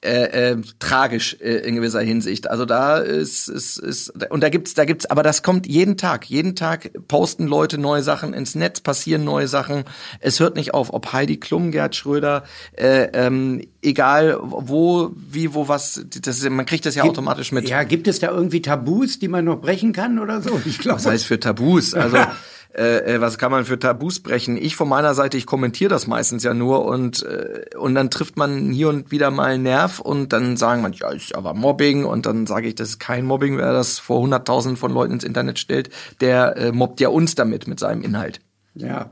äh, 0.00 0.52
äh, 0.52 0.56
tragisch 0.78 1.36
äh, 1.40 1.66
in 1.66 1.74
gewisser 1.74 2.00
Hinsicht. 2.00 2.48
Also 2.48 2.64
da 2.66 2.98
ist, 2.98 3.48
ist, 3.48 3.78
ist 3.78 4.30
und 4.30 4.42
da 4.42 4.48
gibt's, 4.48 4.74
da 4.74 4.84
gibt's, 4.84 5.06
aber 5.06 5.24
das 5.24 5.42
kommt 5.42 5.66
jeden 5.66 5.96
Tag. 5.96 6.26
Jeden 6.26 6.54
Tag 6.54 6.90
posten 7.08 7.46
Leute 7.46 7.76
neue 7.76 8.02
Sachen 8.02 8.32
ins 8.32 8.54
Netz, 8.54 8.80
passieren 8.80 9.24
neue 9.24 9.48
Sachen. 9.48 9.84
Es 10.20 10.38
hört 10.38 10.54
nicht 10.54 10.74
auf, 10.74 10.92
ob 10.92 11.12
Heidi 11.12 11.38
Klum, 11.38 11.72
Gerd 11.72 11.96
Schröder, 11.96 12.44
äh, 12.76 13.08
ähm, 13.14 13.45
egal 13.82 14.38
wo, 14.40 15.10
wie, 15.16 15.54
wo, 15.54 15.68
was. 15.68 16.04
Das, 16.22 16.48
man 16.48 16.66
kriegt 16.66 16.86
das 16.86 16.94
ja 16.94 17.02
gibt, 17.02 17.12
automatisch 17.12 17.52
mit. 17.52 17.68
Ja, 17.68 17.82
gibt 17.84 18.08
es 18.08 18.18
da 18.20 18.30
irgendwie 18.30 18.62
Tabus, 18.62 19.18
die 19.18 19.28
man 19.28 19.44
noch 19.44 19.60
brechen 19.60 19.92
kann 19.92 20.18
oder 20.18 20.40
so? 20.40 20.60
Ich 20.64 20.78
glaube. 20.78 20.96
Was 20.96 21.06
heißt 21.06 21.24
für 21.24 21.40
Tabus? 21.40 21.94
Also 21.94 22.18
Äh, 22.76 23.14
äh, 23.14 23.20
was 23.22 23.38
kann 23.38 23.50
man 23.50 23.64
für 23.64 23.78
Tabus 23.78 24.20
brechen? 24.20 24.58
Ich 24.58 24.76
von 24.76 24.88
meiner 24.88 25.14
Seite, 25.14 25.38
ich 25.38 25.46
kommentiere 25.46 25.88
das 25.88 26.06
meistens 26.06 26.44
ja 26.44 26.52
nur 26.52 26.84
und 26.84 27.22
äh, 27.22 27.74
und 27.74 27.94
dann 27.94 28.10
trifft 28.10 28.36
man 28.36 28.70
hier 28.70 28.90
und 28.90 29.10
wieder 29.10 29.30
mal 29.30 29.44
einen 29.44 29.62
Nerv 29.62 29.98
und 29.98 30.34
dann 30.34 30.58
sagen 30.58 30.82
man, 30.82 30.92
ja, 30.92 31.10
ist 31.10 31.34
aber 31.34 31.54
Mobbing 31.54 32.04
und 32.04 32.26
dann 32.26 32.46
sage 32.46 32.68
ich, 32.68 32.74
das 32.74 32.90
ist 32.90 32.98
kein 32.98 33.24
Mobbing, 33.24 33.56
wer 33.56 33.72
das 33.72 33.98
vor 33.98 34.20
hunderttausend 34.20 34.78
von 34.78 34.92
Leuten 34.92 35.14
ins 35.14 35.24
Internet 35.24 35.58
stellt, 35.58 35.88
der 36.20 36.56
äh, 36.58 36.72
mobbt 36.72 37.00
ja 37.00 37.08
uns 37.08 37.34
damit 37.34 37.66
mit 37.66 37.80
seinem 37.80 38.02
Inhalt. 38.02 38.40
Ja, 38.78 39.10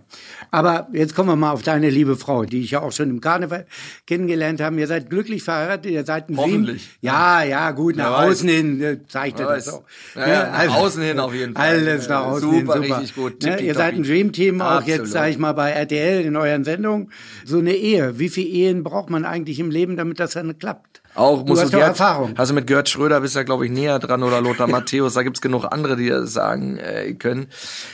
aber 0.50 0.88
jetzt 0.92 1.14
kommen 1.14 1.30
wir 1.30 1.36
mal 1.36 1.52
auf 1.52 1.62
deine 1.62 1.88
liebe 1.88 2.16
Frau, 2.16 2.44
die 2.44 2.60
ich 2.62 2.72
ja 2.72 2.82
auch 2.82 2.92
schon 2.92 3.08
im 3.08 3.22
Karneval 3.22 3.66
kennengelernt 4.06 4.60
habe. 4.60 4.78
Ihr 4.78 4.86
seid 4.86 5.08
glücklich 5.08 5.42
verheiratet, 5.42 5.90
ihr 5.90 6.04
seid 6.04 6.28
ein 6.28 6.36
Hoffentlich. 6.36 6.90
Ja, 7.00 7.42
ja, 7.42 7.70
gut, 7.70 7.96
nach 7.96 8.10
ja, 8.10 8.28
außen 8.28 8.46
hin 8.46 8.82
äh, 8.82 8.98
zeigt 9.08 9.40
er 9.40 9.46
das 9.46 9.70
auch. 9.70 9.84
Ja, 10.14 10.28
ja, 10.28 10.42
nach 10.44 10.58
also, 10.58 10.74
außen 10.74 11.02
hin 11.02 11.18
auf 11.18 11.32
jeden 11.32 11.54
Fall. 11.54 11.66
Alles 11.66 12.08
nach 12.10 12.24
außen 12.26 12.50
super, 12.50 12.74
hin, 12.74 12.82
super. 12.82 12.98
richtig 12.98 13.14
gut. 13.14 13.42
Ne? 13.42 13.60
Ihr 13.60 13.74
seid 13.74 13.94
ein 13.94 14.02
Dream-Team, 14.02 14.60
auch 14.60 14.82
jetzt, 14.82 15.10
sage 15.10 15.30
ich 15.30 15.38
mal, 15.38 15.52
bei 15.52 15.70
RTL 15.70 16.26
in 16.26 16.36
euren 16.36 16.64
Sendungen. 16.64 17.10
So 17.46 17.58
eine 17.58 17.72
Ehe, 17.72 18.18
wie 18.18 18.28
viele 18.28 18.48
Ehen 18.48 18.82
braucht 18.84 19.08
man 19.08 19.24
eigentlich 19.24 19.58
im 19.60 19.70
Leben, 19.70 19.96
damit 19.96 20.20
das 20.20 20.32
dann 20.32 20.58
klappt? 20.58 20.93
Auch 21.14 21.44
du 21.44 21.52
hast 21.56 21.72
du 21.72 21.76
Gerd, 21.76 21.88
Erfahrung. 21.90 22.34
Also 22.36 22.54
mit 22.54 22.66
Gerd 22.66 22.88
Schröder 22.88 23.20
bist 23.20 23.34
du 23.34 23.38
ja, 23.38 23.44
glaube 23.44 23.64
ich, 23.66 23.70
näher 23.72 23.98
dran 23.98 24.22
oder 24.22 24.40
Lothar 24.40 24.66
Matthäus. 24.66 25.14
Da 25.14 25.22
gibt's 25.22 25.40
genug 25.40 25.64
andere, 25.70 25.96
die 25.96 26.08
das 26.08 26.32
sagen 26.32 26.76
äh, 26.78 27.12
können. 27.14 27.46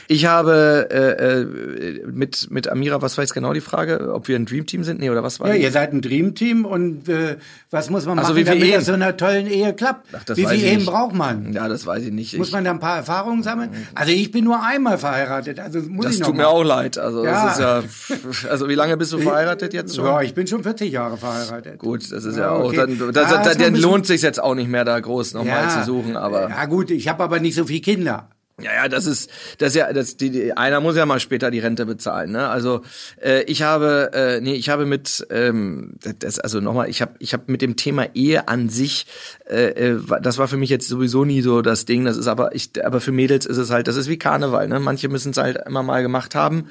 Ich 0.07 0.25
habe 0.25 0.87
äh, 0.91 1.41
äh, 1.41 2.05
mit 2.07 2.47
mit 2.49 2.67
Amira, 2.69 3.01
was 3.01 3.17
war 3.17 3.23
jetzt 3.23 3.33
genau 3.33 3.53
die 3.53 3.61
Frage, 3.61 4.11
ob 4.13 4.27
wir 4.27 4.35
ein 4.35 4.45
Dreamteam 4.45 4.83
sind? 4.83 4.99
Nee, 4.99 5.09
oder 5.09 5.23
was 5.23 5.39
war 5.39 5.47
Ja, 5.49 5.53
die? 5.53 5.61
ihr 5.61 5.71
seid 5.71 5.93
ein 5.93 6.01
Dreamteam 6.01 6.65
und 6.65 7.07
äh, 7.09 7.37
was 7.69 7.89
muss 7.89 8.05
man 8.05 8.17
also 8.19 8.33
machen, 8.33 8.45
damit 8.45 8.63
Ehen? 8.63 8.73
das 8.73 8.85
so 8.85 8.93
einer 8.93 9.15
tollen 9.15 9.45
Ehe 9.47 9.73
klappt? 9.73 10.07
Ach, 10.13 10.23
das 10.23 10.37
wie 10.37 10.45
viele 10.47 10.67
Ehen 10.67 10.77
nicht. 10.77 10.87
braucht 10.87 11.13
man? 11.13 11.53
Ja, 11.53 11.67
das 11.69 11.85
weiß 11.85 12.03
ich 12.03 12.11
nicht. 12.11 12.37
Muss 12.37 12.47
ich, 12.47 12.53
man 12.53 12.63
da 12.63 12.71
ein 12.71 12.79
paar 12.79 12.97
Erfahrungen 12.97 13.43
sammeln? 13.43 13.69
Also 13.93 14.11
ich 14.11 14.31
bin 14.31 14.43
nur 14.45 14.63
einmal 14.63 14.97
verheiratet, 14.97 15.59
also 15.59 15.79
muss 15.81 16.05
das 16.05 16.15
ich 16.15 16.19
noch 16.21 16.27
tut 16.27 16.37
mal. 16.37 16.43
mir 16.43 16.49
auch 16.49 16.63
leid. 16.63 16.97
Also 16.97 17.23
Ja. 17.23 17.45
das 17.45 17.53
ist 17.53 18.43
ja, 18.43 18.49
also 18.49 18.67
wie 18.67 18.75
lange 18.75 18.97
bist 18.97 19.13
du 19.13 19.19
verheiratet 19.19 19.73
jetzt 19.73 19.95
schon? 19.95 20.05
Ja, 20.05 20.21
ich 20.21 20.33
bin 20.33 20.47
schon 20.47 20.63
40 20.63 20.91
Jahre 20.91 21.17
verheiratet. 21.17 21.77
Gut, 21.79 22.11
das 22.11 22.25
ist 22.25 22.35
ja, 22.35 22.41
Ja, 22.45 22.49
auch, 22.51 22.65
okay. 22.65 22.77
dann, 22.77 23.10
Da 23.11 23.23
ein 23.23 23.43
dann 23.43 23.57
bisschen- 23.73 23.75
lohnt 23.81 24.05
sich 24.07 24.21
jetzt 24.21 24.41
auch 24.41 24.55
nicht 24.55 24.69
mehr 24.69 24.85
da 24.85 24.99
groß 24.99 25.33
nochmal 25.33 25.69
zu 25.69 25.83
suchen, 25.83 26.15
aber. 26.17 26.49
Ja 26.49 26.65
gut, 26.65 26.91
ich 26.91 27.07
habe 27.07 27.23
aber 27.23 27.39
nicht 27.39 27.55
so 27.55 27.65
viele 27.65 27.81
Kinder. 27.81 28.29
Ja, 28.63 28.73
ja, 28.73 28.87
das 28.87 29.05
ist, 29.05 29.29
das 29.57 29.69
ist 29.69 29.75
ja, 29.75 29.93
das, 29.93 30.17
die, 30.17 30.29
die, 30.29 30.53
einer 30.53 30.79
muss 30.79 30.95
ja 30.95 31.05
mal 31.05 31.19
später 31.19 31.51
die 31.51 31.59
Rente 31.59 31.85
bezahlen, 31.85 32.31
ne? 32.31 32.47
Also 32.49 32.81
äh, 33.21 33.43
ich 33.43 33.61
habe, 33.61 34.11
äh, 34.13 34.41
nee, 34.41 34.53
ich 34.53 34.69
habe 34.69 34.85
mit, 34.85 35.25
ähm, 35.29 35.95
das, 36.19 36.39
also 36.39 36.59
nochmal, 36.59 36.89
ich 36.89 37.01
habe, 37.01 37.13
ich 37.19 37.33
habe 37.33 37.43
mit 37.47 37.61
dem 37.61 37.75
Thema 37.75 38.07
Ehe 38.13 38.47
an 38.47 38.69
sich, 38.69 39.05
äh, 39.49 39.91
äh, 39.91 39.99
das 40.21 40.37
war 40.37 40.47
für 40.47 40.57
mich 40.57 40.69
jetzt 40.69 40.87
sowieso 40.87 41.25
nie 41.25 41.41
so 41.41 41.61
das 41.61 41.85
Ding. 41.85 42.05
Das 42.05 42.17
ist 42.17 42.27
aber, 42.27 42.55
ich, 42.55 42.71
aber 42.83 43.01
für 43.01 43.11
Mädels 43.11 43.45
ist 43.45 43.57
es 43.57 43.69
halt, 43.69 43.87
das 43.87 43.95
ist 43.95 44.07
wie 44.07 44.17
Karneval, 44.17 44.67
ne? 44.67 44.79
Manche 44.79 45.09
müssen 45.09 45.31
es 45.31 45.37
halt 45.37 45.57
immer 45.65 45.83
mal 45.83 46.01
gemacht 46.01 46.35
haben. 46.35 46.67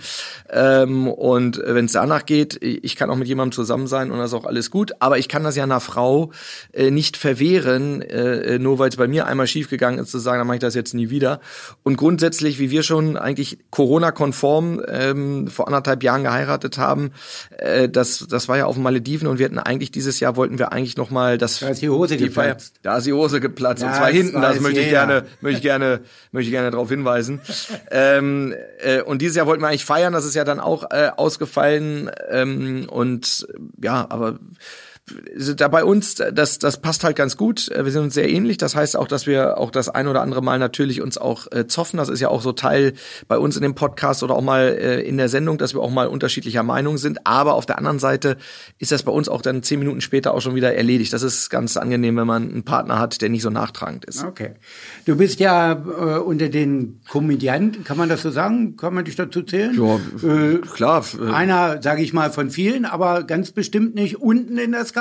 Ähm, 0.49 1.09
und 1.09 1.61
wenn 1.64 1.87
es 1.87 1.92
danach 1.92 2.26
geht, 2.26 2.62
ich 2.62 2.97
kann 2.97 3.11
auch 3.11 3.16
mit 3.16 3.28
jemandem 3.28 3.52
zusammen 3.52 3.87
sein 3.87 4.11
und 4.11 4.18
das 4.18 4.30
ist 4.30 4.35
auch 4.35 4.47
alles 4.47 4.70
gut. 4.70 4.92
Aber 5.00 5.18
ich 5.18 5.28
kann 5.28 5.44
das 5.44 5.56
ja 5.56 5.64
einer 5.64 5.80
Frau 5.80 6.30
äh, 6.73 6.90
nicht 6.90 7.16
verwehren, 7.16 8.02
äh, 8.02 8.59
nur 8.59 8.78
weil 8.78 8.88
es 8.88 8.97
bei 8.97 9.09
mir 9.09 9.26
einmal 9.26 9.47
schiefgegangen 9.47 10.00
ist, 10.00 10.11
zu 10.11 10.18
sagen, 10.18 10.38
dann 10.38 10.47
mache 10.47 10.56
ich 10.56 10.62
das 10.62 10.75
jetzt 10.75 10.94
nie 10.94 11.11
wieder. 11.11 11.40
Und 11.82 11.96
grundsätzlich, 11.96 12.58
wie 12.58 12.70
wir 12.70 12.82
schon 12.82 13.16
eigentlich 13.16 13.58
Corona-konform 13.70 14.82
ähm, 14.87 15.49
vor 15.49 15.66
anderthalb 15.66 16.02
Jahren 16.02 16.22
geheiratet 16.22 16.76
haben, 16.76 17.12
äh, 17.56 17.88
das, 17.88 18.26
das 18.28 18.49
war 18.49 18.58
ja 18.58 18.66
auf 18.66 18.75
den 18.75 18.82
Malediven 18.82 19.26
und 19.26 19.38
wir 19.38 19.46
hatten 19.46 19.58
eigentlich 19.58 19.90
dieses 19.90 20.20
Jahr 20.20 20.37
wollten 20.37 20.58
wir 20.58 20.72
eigentlich 20.72 20.96
noch 20.96 21.10
mal 21.10 21.38
das 21.38 21.60
Da 21.60 21.68
ist 21.68 21.80
die 21.80 21.88
Hose 21.88 22.16
die 22.16 22.28
Feier- 22.28 22.49
geplatzt. 22.54 22.75
Da 22.82 22.99
ist 22.99 23.06
die 23.06 23.12
Hose 23.12 23.40
geplatzt. 23.40 23.82
Ja, 23.82 23.88
und 23.88 23.94
zwar 23.94 24.10
hinten, 24.10 24.42
das 24.42 24.60
möchte 24.60 24.80
ich 24.80 24.87
jeder. 24.87 25.06
gerne, 25.06 25.26
möchte 25.40 25.56
ich 25.56 25.62
gerne, 25.62 26.00
möchte 26.32 26.46
ich 26.49 26.52
gerne 26.52 26.70
darauf 26.70 26.88
hinweisen. 26.90 27.40
ähm, 27.90 28.54
äh, 28.78 29.00
und 29.00 29.22
dieses 29.22 29.37
Jahr 29.37 29.46
wollten 29.46 29.62
wir 29.62 29.68
eigentlich 29.68 29.84
feiern, 29.87 30.12
das 30.12 30.25
ist 30.25 30.34
ja 30.34 30.44
dann 30.44 30.60
auch 30.60 30.90
äh, 30.90 31.10
ausgefallen. 31.16 32.10
Ähm, 32.30 32.87
und 32.90 33.46
ja, 33.82 34.06
aber 34.10 34.38
da 35.56 35.68
bei 35.68 35.84
uns, 35.84 36.14
das, 36.14 36.58
das 36.58 36.80
passt 36.80 37.04
halt 37.04 37.16
ganz 37.16 37.36
gut. 37.36 37.68
Äh, 37.70 37.84
Wir 37.84 37.92
sind 37.92 38.02
uns 38.02 38.14
sehr 38.14 38.28
ähnlich. 38.28 38.56
Das 38.58 38.74
heißt 38.76 38.96
auch, 38.96 39.08
dass 39.08 39.26
wir 39.26 39.58
auch 39.58 39.70
das 39.70 39.88
ein 39.88 40.08
oder 40.08 40.22
andere 40.22 40.42
Mal 40.42 40.58
natürlich 40.58 41.00
uns 41.02 41.18
auch 41.18 41.46
äh, 41.52 41.66
zoffen. 41.66 41.96
Das 41.96 42.08
ist 42.08 42.20
ja 42.20 42.28
auch 42.28 42.42
so 42.42 42.52
Teil 42.52 42.92
bei 43.28 43.38
uns 43.38 43.56
in 43.56 43.62
dem 43.62 43.74
Podcast 43.74 44.22
oder 44.22 44.34
auch 44.34 44.42
mal 44.42 44.62
äh, 44.80 45.00
in 45.02 45.16
der 45.16 45.28
Sendung, 45.28 45.58
dass 45.58 45.74
wir 45.74 45.80
auch 45.80 45.90
mal 45.90 46.06
unterschiedlicher 46.06 46.62
Meinung 46.62 46.98
sind. 46.98 47.26
Aber 47.26 47.54
auf 47.54 47.66
der 47.66 47.78
anderen 47.78 47.98
Seite 47.98 48.36
ist 48.78 48.92
das 48.92 49.02
bei 49.02 49.12
uns 49.12 49.28
auch 49.28 49.42
dann 49.42 49.62
zehn 49.62 49.78
Minuten 49.78 50.00
später 50.00 50.34
auch 50.34 50.40
schon 50.40 50.54
wieder 50.54 50.74
erledigt. 50.74 51.12
Das 51.12 51.22
ist 51.22 51.50
ganz 51.50 51.76
angenehm, 51.76 52.16
wenn 52.16 52.26
man 52.26 52.50
einen 52.50 52.62
Partner 52.64 52.98
hat, 52.98 53.20
der 53.22 53.28
nicht 53.28 53.42
so 53.42 53.50
nachtragend 53.50 54.04
ist. 54.04 54.24
Okay. 54.24 54.52
Du 55.06 55.16
bist 55.16 55.40
ja 55.40 55.72
äh, 55.72 56.18
unter 56.18 56.48
den 56.48 57.00
Komödianten, 57.08 57.84
kann 57.84 57.96
man 57.96 58.08
das 58.08 58.22
so 58.22 58.30
sagen? 58.30 58.76
Kann 58.76 58.94
man 58.94 59.04
dich 59.04 59.16
dazu 59.16 59.42
zählen? 59.42 59.74
Ja, 59.76 59.96
Äh, 60.28 60.58
klar. 60.58 61.04
äh, 61.20 61.32
einer, 61.32 61.80
sage 61.82 62.02
ich 62.02 62.12
mal, 62.12 62.30
von 62.30 62.50
vielen, 62.50 62.84
aber 62.84 63.22
ganz 63.24 63.50
bestimmt 63.52 63.94
nicht 63.94 64.20
unten 64.20 64.58
in 64.58 64.72
der 64.72 64.84
Skala, 64.84 65.00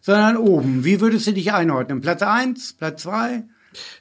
sondern 0.00 0.36
oben. 0.36 0.84
Wie 0.84 1.00
würdest 1.00 1.26
du 1.26 1.32
dich 1.32 1.52
einordnen? 1.52 2.00
Platz 2.00 2.22
eins, 2.22 2.72
Platz 2.72 3.02
zwei? 3.02 3.44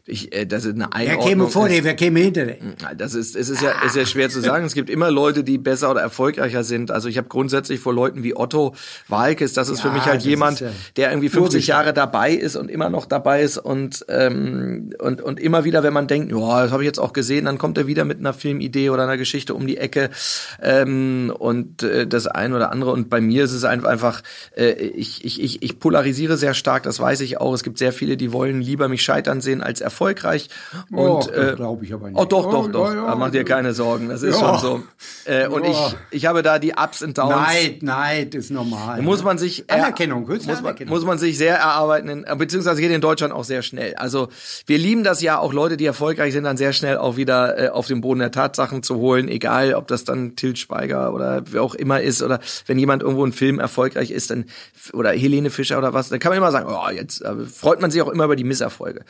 Ich, 0.06 0.34
äh, 0.36 0.46
das 0.46 0.66
ist 0.66 0.76
eine 0.76 0.86
Wer 0.92 0.96
Einordnung. 0.96 1.28
käme 1.28 1.48
vor 1.48 1.68
dir, 1.70 1.84
wer 1.84 1.96
käme 1.96 2.20
hinter 2.20 2.46
dir? 2.46 2.58
Ja, 2.82 2.94
Das 2.96 3.14
ist, 3.14 3.36
es 3.36 3.50
ist 3.50 3.62
ja, 3.62 3.72
ist 3.86 3.96
ja 3.96 4.06
schwer 4.06 4.30
zu 4.30 4.42
sagen. 4.42 4.66
Es 4.66 4.74
gibt 4.74 4.90
immer 4.90 5.12
Leute, 5.12 5.44
die 5.44 5.58
besser 5.58 5.92
oder 5.92 6.02
erfolgreicher 6.02 6.64
sind. 6.64 6.92
Also 6.92 7.08
ich 7.10 7.18
habe 7.18 7.28
grundsätzlich 7.28 7.80
vor 7.80 7.94
Leuten 7.94 8.24
wie 8.24 8.36
Otto 8.36 8.76
Walkes, 9.08 9.54
das 9.54 9.70
ist 9.70 9.82
für 9.82 9.88
Ja, 9.90 9.94
mich 9.94 10.06
halt 10.06 10.22
jemand, 10.24 10.60
ja 10.60 10.70
der 10.98 11.10
irgendwie 11.12 11.30
50 11.30 11.54
logisch. 11.54 11.68
Jahre 11.68 11.94
dabei 11.94 12.32
ist 12.32 12.56
und 12.56 12.70
immer 12.70 12.90
noch 12.90 13.06
dabei 13.06 13.42
ist 13.44 13.58
und 13.58 14.06
ähm, 14.10 14.94
und 15.00 15.22
und 15.22 15.40
immer 15.40 15.64
wieder, 15.64 15.84
wenn 15.84 15.94
man 15.94 16.08
denkt, 16.08 16.32
ja, 16.32 16.64
das 16.64 16.72
habe 16.72 16.84
ich 16.84 16.88
jetzt 16.88 17.00
auch 17.00 17.14
gesehen, 17.14 17.46
dann 17.46 17.58
kommt 17.58 17.78
er 17.78 17.88
wieder 17.88 18.06
mit 18.06 18.20
einer 18.20 18.34
Filmidee 18.34 18.90
oder 18.90 19.04
einer 19.04 19.18
Geschichte 19.18 19.54
um 19.54 19.68
die 19.68 19.78
Ecke 19.78 20.10
ähm, 20.62 21.34
und 21.38 21.84
äh, 21.84 22.08
das 22.08 22.28
ein 22.28 22.54
oder 22.54 22.72
andere. 22.72 22.92
Und 22.92 23.10
bei 23.10 23.22
mir 23.22 23.44
ist 23.44 23.52
es 23.54 23.64
einfach, 23.64 23.90
einfach 23.90 24.22
äh, 24.56 24.72
ich, 24.72 25.24
ich 25.26 25.42
ich 25.42 25.62
ich 25.64 25.80
polarisiere 25.80 26.38
sehr 26.38 26.54
stark. 26.54 26.84
Das 26.84 27.00
weiß 27.00 27.22
ich 27.22 27.40
auch. 27.40 27.54
Es 27.54 27.64
gibt 27.64 27.78
sehr 27.78 27.94
viele, 27.94 28.18
die 28.18 28.32
wollen 28.32 28.62
lieber 28.62 28.88
mich 28.88 29.02
scheitern 29.04 29.42
sehen 29.42 29.61
als 29.64 29.82
erfolgreich. 29.82 30.50
Und 30.92 31.28
das 31.28 31.52
äh, 31.52 31.54
glaub 31.56 31.82
ich 31.84 31.94
aber 31.94 32.10
nicht. 32.10 32.20
Oh, 32.20 32.26
doch, 32.26 32.50
doch, 32.50 32.66
Oh, 32.66 32.68
doch. 32.68 32.94
ja, 32.94 33.08
ja. 33.08 33.16
Mach 33.16 33.32
dir 33.32 33.44
keine 33.44 33.74
Sorgen. 33.74 34.10
Das 34.10 34.24
ist 34.24 34.40
Ja. 34.40 34.60
schon 34.60 34.60
so. 34.60 34.84
Äh, 35.32 35.48
und 35.48 35.66
ich, 35.66 35.78
ich 36.12 36.26
habe 36.26 36.42
da 36.44 36.60
die 36.60 36.74
Ups 36.74 37.02
und 37.02 37.18
Downs. 37.18 37.32
Neid, 37.36 37.84
Neid 37.84 38.36
ist 38.36 38.52
normal. 38.52 39.02
Muss 39.02 39.24
man 39.24 39.38
sich 39.38 39.70
Anerkennung, 39.70 40.28
muss 40.28 40.46
man, 40.46 40.58
Anerkennung. 40.58 40.94
muss 40.94 41.06
man 41.06 41.18
sich 41.18 41.38
sehr 41.38 41.58
erarbeiten, 41.58 42.10
in, 42.10 42.24
äh, 42.24 42.36
beziehungsweise 42.36 42.82
geht 42.82 42.92
in 42.92 43.02
Deutschland 43.02 43.34
auch 43.34 43.44
sehr 43.44 43.62
schnell. 43.62 43.96
Also 43.96 44.30
wir 44.66 44.78
lieben 44.78 45.04
das 45.04 45.22
ja 45.22 45.38
auch 45.40 45.54
Leute, 45.54 45.78
die 45.78 45.86
erfolgreich 45.86 46.34
sind, 46.34 46.44
dann 46.44 46.58
sehr 46.58 46.74
schnell 46.74 46.98
auch 46.98 47.18
wieder 47.18 47.58
äh, 47.58 47.70
auf 47.70 47.88
den 47.88 48.02
Boden 48.02 48.20
der 48.20 48.32
Tatsachen 48.32 48.84
zu 48.84 48.98
holen, 48.98 49.28
egal 49.28 49.74
ob 49.74 49.88
das 49.88 50.04
dann 50.04 50.36
Til 50.36 50.56
Schweiger 50.56 51.14
oder 51.14 51.44
wer 51.52 51.62
auch 51.64 51.76
immer 51.76 52.02
ist 52.02 52.22
oder 52.24 52.40
wenn 52.68 52.80
jemand 52.80 53.04
irgendwo 53.04 53.26
ein 53.26 53.34
Film 53.34 53.60
erfolgreich 53.60 54.12
ist, 54.12 54.32
dann 54.32 54.46
oder 54.94 55.12
Helene 55.12 55.50
Fischer 55.50 55.78
oder 55.78 55.94
was, 55.94 56.10
dann 56.10 56.20
kann 56.20 56.32
man 56.32 56.38
immer 56.38 56.52
sagen, 56.52 56.68
oh, 56.70 56.90
jetzt 56.92 57.22
äh, 57.22 57.46
freut 57.46 57.82
man 57.82 57.92
sich 57.92 58.02
auch 58.02 58.10
immer 58.10 58.26
über 58.26 58.36
die 58.36 58.44
Misserfolge. 58.44 59.02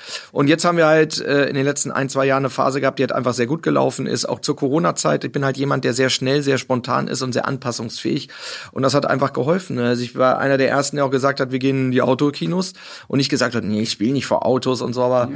Und 0.42 0.48
jetzt 0.48 0.66
haben 0.66 0.76
wir 0.76 0.88
halt 0.88 1.22
äh, 1.22 1.46
in 1.46 1.54
den 1.54 1.64
letzten 1.64 1.92
ein, 1.92 2.10
zwei 2.10 2.26
Jahren 2.26 2.42
eine 2.42 2.50
Phase 2.50 2.82
gehabt, 2.82 2.98
die 2.98 3.04
halt 3.04 3.12
einfach 3.12 3.36
sehr 3.36 3.46
gut 3.46 3.62
gelaufen 3.62 4.08
ist, 4.08 4.28
auch 4.28 4.40
zur 4.40 4.56
Corona-Zeit. 4.56 5.24
Ich 5.24 5.32
bin 5.32 5.46
halt 5.46 5.56
jemand, 5.56 5.84
der 5.84 5.94
sehr 5.94 6.10
schnell, 6.10 6.42
sehr 6.42 6.58
spontan 6.58 7.08
ist 7.08 7.22
und 7.22 7.32
sehr 7.32 7.48
anpassungsfähig. 7.48 8.28
Und 8.72 8.82
das 8.82 8.96
hat 8.96 9.06
einfach 9.06 9.34
geholfen. 9.34 9.78
Also 9.78 10.02
ich 10.02 10.16
war 10.16 10.40
einer 10.40 10.58
der 10.58 10.68
ersten, 10.68 10.96
der 10.96 11.06
auch 11.06 11.12
gesagt 11.12 11.42
hat, 11.42 11.52
wir 11.52 11.60
gehen 11.60 11.78
in 11.86 11.92
die 11.92 12.02
Autokinos 12.02 12.74
und 13.08 13.20
nicht 13.20 13.30
gesagt 13.30 13.54
hat, 13.54 13.64
nee, 13.64 13.82
ich 13.82 13.92
spiele 13.92 14.14
nicht 14.14 14.26
vor 14.26 14.44
Autos 14.44 14.82
und 14.82 14.94
so, 14.94 15.04
aber 15.04 15.30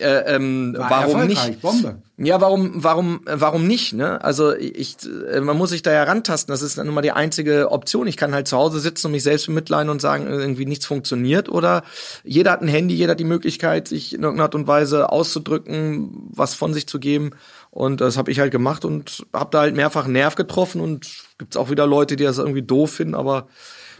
äh, 0.00 0.34
ähm, 0.34 0.74
War 0.76 0.90
warum 0.90 1.28
nicht? 1.28 1.60
Bombe. 1.60 2.02
Ja, 2.20 2.40
warum, 2.40 2.72
warum, 2.74 3.20
warum 3.26 3.68
nicht? 3.68 3.92
Ne? 3.92 4.22
Also 4.24 4.52
ich, 4.52 4.96
äh, 5.30 5.40
man 5.40 5.56
muss 5.56 5.70
sich 5.70 5.82
da 5.82 5.92
ja 5.92 6.02
rantasten. 6.02 6.50
Das 6.52 6.62
ist 6.62 6.76
dann 6.76 6.88
immer 6.88 7.00
die 7.00 7.12
einzige 7.12 7.70
Option. 7.70 8.08
Ich 8.08 8.16
kann 8.16 8.34
halt 8.34 8.48
zu 8.48 8.56
Hause 8.56 8.80
sitzen 8.80 9.06
und 9.06 9.12
mich 9.12 9.22
selbst 9.22 9.46
bemitleiden 9.46 9.88
und 9.88 10.00
sagen, 10.00 10.26
irgendwie 10.26 10.66
nichts 10.66 10.84
funktioniert. 10.84 11.48
Oder 11.48 11.84
jeder 12.24 12.50
hat 12.50 12.60
ein 12.60 12.66
Handy, 12.66 12.96
jeder 12.96 13.12
hat 13.12 13.20
die 13.20 13.24
Möglichkeit, 13.24 13.86
sich 13.86 14.14
in 14.14 14.24
irgendeiner 14.24 14.46
Art 14.46 14.56
und 14.56 14.66
Weise 14.66 15.12
auszudrücken, 15.12 16.10
was 16.30 16.54
von 16.54 16.74
sich 16.74 16.88
zu 16.88 16.98
geben. 16.98 17.30
Und 17.70 18.00
das 18.00 18.16
habe 18.16 18.32
ich 18.32 18.40
halt 18.40 18.50
gemacht 18.50 18.84
und 18.84 19.24
habe 19.32 19.50
da 19.52 19.60
halt 19.60 19.76
mehrfach 19.76 20.08
Nerv 20.08 20.34
getroffen. 20.34 20.80
Und 20.80 21.08
gibt's 21.38 21.56
auch 21.56 21.70
wieder 21.70 21.86
Leute, 21.86 22.16
die 22.16 22.24
das 22.24 22.38
irgendwie 22.38 22.62
doof 22.62 22.90
finden, 22.90 23.14
aber 23.14 23.46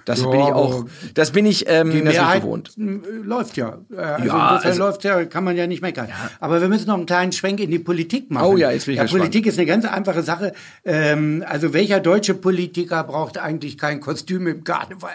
Das 0.08 0.22
ja, 0.22 0.28
bin 0.28 0.40
ich 0.40 0.46
auch, 0.46 0.86
das 1.12 1.32
bin 1.32 1.44
ich 1.44 1.68
ähm, 1.68 1.90
die 1.90 2.00
Mehrheit 2.00 2.40
gewohnt. 2.40 2.72
Läuft 2.76 3.58
ja. 3.58 3.78
Äh, 3.92 4.00
also 4.00 4.26
ja, 4.26 4.48
insofern 4.48 4.70
also, 4.70 4.82
läuft 4.84 5.04
ja, 5.04 5.24
kann 5.26 5.44
man 5.44 5.54
ja 5.54 5.66
nicht 5.66 5.82
meckern. 5.82 6.08
Ja. 6.08 6.30
Aber 6.40 6.62
wir 6.62 6.68
müssen 6.68 6.86
noch 6.86 6.94
einen 6.94 7.04
kleinen 7.04 7.32
Schwenk 7.32 7.60
in 7.60 7.70
die 7.70 7.78
Politik 7.78 8.30
machen. 8.30 8.46
Oh 8.46 8.56
ja, 8.56 8.70
jetzt 8.70 8.86
bin 8.86 8.94
ich 8.94 9.00
ja, 9.00 9.06
Politik 9.06 9.44
ist 9.44 9.58
eine 9.58 9.66
ganz 9.66 9.84
einfache 9.84 10.22
Sache. 10.22 10.54
Ähm, 10.86 11.44
also 11.46 11.74
welcher 11.74 12.00
deutsche 12.00 12.32
Politiker 12.32 13.04
braucht 13.04 13.36
eigentlich 13.36 13.76
kein 13.76 14.00
Kostüm 14.00 14.46
im 14.46 14.64
Karneval? 14.64 15.10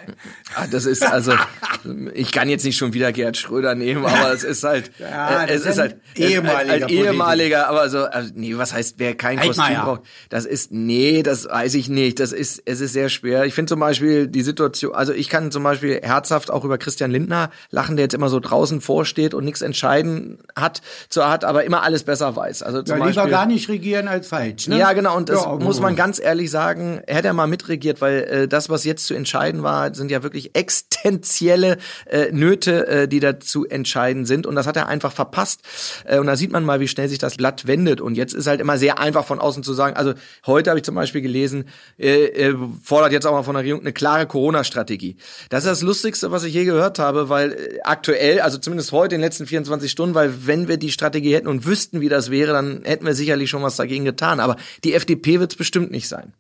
Ah, 0.56 0.68
das 0.70 0.86
ist 0.86 1.04
also, 1.04 1.34
ich 2.14 2.32
kann 2.32 2.48
jetzt 2.50 2.64
nicht 2.64 2.78
schon 2.78 2.94
wieder 2.94 3.12
Gerhard 3.12 3.38
Schröder 3.38 3.74
nehmen, 3.74 4.06
aber 4.06 4.32
es 4.32 4.44
ist 4.44 4.64
halt, 4.64 4.92
ja, 5.00 5.46
äh, 5.46 5.54
es 5.54 5.66
ist 5.66 5.80
halt 5.80 5.96
ehemaliger, 6.16 6.88
äh, 6.88 6.94
ehemaliger, 6.94 7.68
aber 7.68 7.90
so, 7.90 8.04
also, 8.04 8.32
nee, 8.36 8.56
was 8.56 8.74
heißt, 8.74 8.96
wer 9.00 9.16
kein 9.16 9.40
Kostüm 9.40 9.76
braucht? 9.76 10.02
Das 10.30 10.46
ist, 10.46 10.72
nee, 10.72 11.24
das 11.24 11.46
weiß 11.46 11.74
ich 11.74 11.90
nicht. 11.90 12.20
Das 12.20 12.32
ist, 12.32 12.62
es 12.66 12.80
ist 12.80 12.94
sehr 12.94 13.10
schwer. 13.10 13.46
Ich 13.46 13.56
finde 13.56 13.70
zum 13.70 13.80
Beispiel 13.80 14.28
die 14.28 14.44
Situation, 14.44 14.83
also 14.92 15.14
ich 15.14 15.30
kann 15.30 15.52
zum 15.52 15.64
Beispiel 15.64 16.00
herzhaft 16.04 16.52
auch 16.52 16.66
über 16.66 16.78
Christian 16.78 17.12
Lindner 17.12 17.50
lachen, 17.70 17.96
der 17.96 18.04
jetzt 18.04 18.14
immer 18.14 18.30
so 18.30 18.40
draußen 18.40 18.82
vorsteht 18.82 19.34
und 19.34 19.46
nichts 19.46 19.62
entscheiden 19.62 20.40
hat, 20.56 20.82
zur 21.10 21.30
hat, 21.30 21.46
aber 21.46 21.64
immer 21.64 21.84
alles 21.84 22.04
besser 22.04 22.36
weiß. 22.36 22.64
Also 22.64 22.82
zum 22.82 22.98
ja, 22.98 23.06
lieber 23.06 23.16
Beispiel, 23.16 23.32
gar 23.32 23.46
nicht 23.46 23.70
regieren 23.70 24.08
als 24.08 24.28
falsch. 24.28 24.68
Ne? 24.68 24.78
Ja, 24.78 24.94
genau. 24.94 25.16
Und 25.16 25.30
das 25.30 25.44
ja, 25.44 25.56
muss 25.56 25.80
man 25.80 25.96
ganz 25.96 26.20
ehrlich 26.20 26.52
sagen, 26.52 27.02
hätte 27.08 27.28
er 27.28 27.34
mal 27.34 27.48
mitregiert, 27.48 28.02
weil 28.02 28.24
äh, 28.24 28.48
das, 28.48 28.70
was 28.70 28.84
jetzt 28.84 29.06
zu 29.06 29.14
entscheiden 29.14 29.64
war, 29.64 29.94
sind 29.94 30.12
ja 30.12 30.24
wirklich 30.24 30.56
existenzielle 30.56 31.78
äh, 32.06 32.32
Nöte, 32.32 32.88
äh, 32.88 33.08
die 33.08 33.20
da 33.20 33.40
zu 33.40 33.66
entscheiden 33.66 34.26
sind. 34.26 34.46
Und 34.46 34.56
das 34.56 34.68
hat 34.68 34.76
er 34.76 34.88
einfach 34.88 35.12
verpasst. 35.12 35.62
Äh, 36.06 36.20
und 36.20 36.28
da 36.28 36.36
sieht 36.36 36.52
man 36.52 36.66
mal, 36.66 36.80
wie 36.80 36.88
schnell 36.88 37.10
sich 37.10 37.20
das 37.20 37.38
Blatt 37.38 37.68
wendet. 37.68 38.02
Und 38.02 38.16
jetzt 38.16 38.34
ist 38.34 38.48
halt 38.48 38.62
immer 38.62 38.78
sehr 38.78 39.00
einfach 39.00 39.26
von 39.26 39.40
außen 39.40 39.64
zu 39.64 39.74
sagen, 39.74 39.96
also 39.96 40.14
heute 40.46 40.70
habe 40.70 40.80
ich 40.80 40.86
zum 40.86 40.96
Beispiel 40.96 41.22
gelesen, 41.22 41.66
äh, 41.98 42.26
äh, 42.26 42.56
fordert 42.84 43.12
jetzt 43.12 43.26
auch 43.26 43.34
mal 43.34 43.44
von 43.44 43.54
der 43.54 43.62
Regierung 43.62 43.82
eine 43.82 43.94
klare 43.94 44.28
Corona-Strategie. 44.74 45.16
Das 45.50 45.64
ist 45.64 45.70
das 45.70 45.82
Lustigste, 45.82 46.32
was 46.32 46.44
ich 46.44 46.54
je 46.54 46.66
gehört 46.66 47.00
habe, 47.00 47.30
weil 47.30 47.54
äh, 47.54 47.80
aktuell, 47.84 48.42
also 48.42 48.58
zumindest 48.58 48.92
heute 48.92 49.16
in 49.16 49.22
den 49.22 49.26
letzten 49.26 49.46
24 49.46 49.90
Stunden, 49.90 50.16
weil 50.16 50.48
wenn 50.48 50.68
wir 50.68 50.78
die 50.78 50.92
Strategie 50.92 51.34
hätten 51.34 51.48
und 51.48 51.66
wüssten, 51.66 52.02
wie 52.02 52.10
das 52.10 52.32
wäre, 52.32 52.54
dann 52.54 52.84
hätten 52.84 53.06
wir 53.06 53.14
sicherlich 53.14 53.50
schon 53.50 53.64
was 53.64 53.76
dagegen 53.76 54.06
getan. 54.06 54.40
Aber 54.40 54.58
die 54.84 54.94
FDP 54.94 55.40
wird 55.40 55.52
es 55.52 55.58
bestimmt 55.58 55.92
nicht 55.92 56.08
sein. 56.08 56.34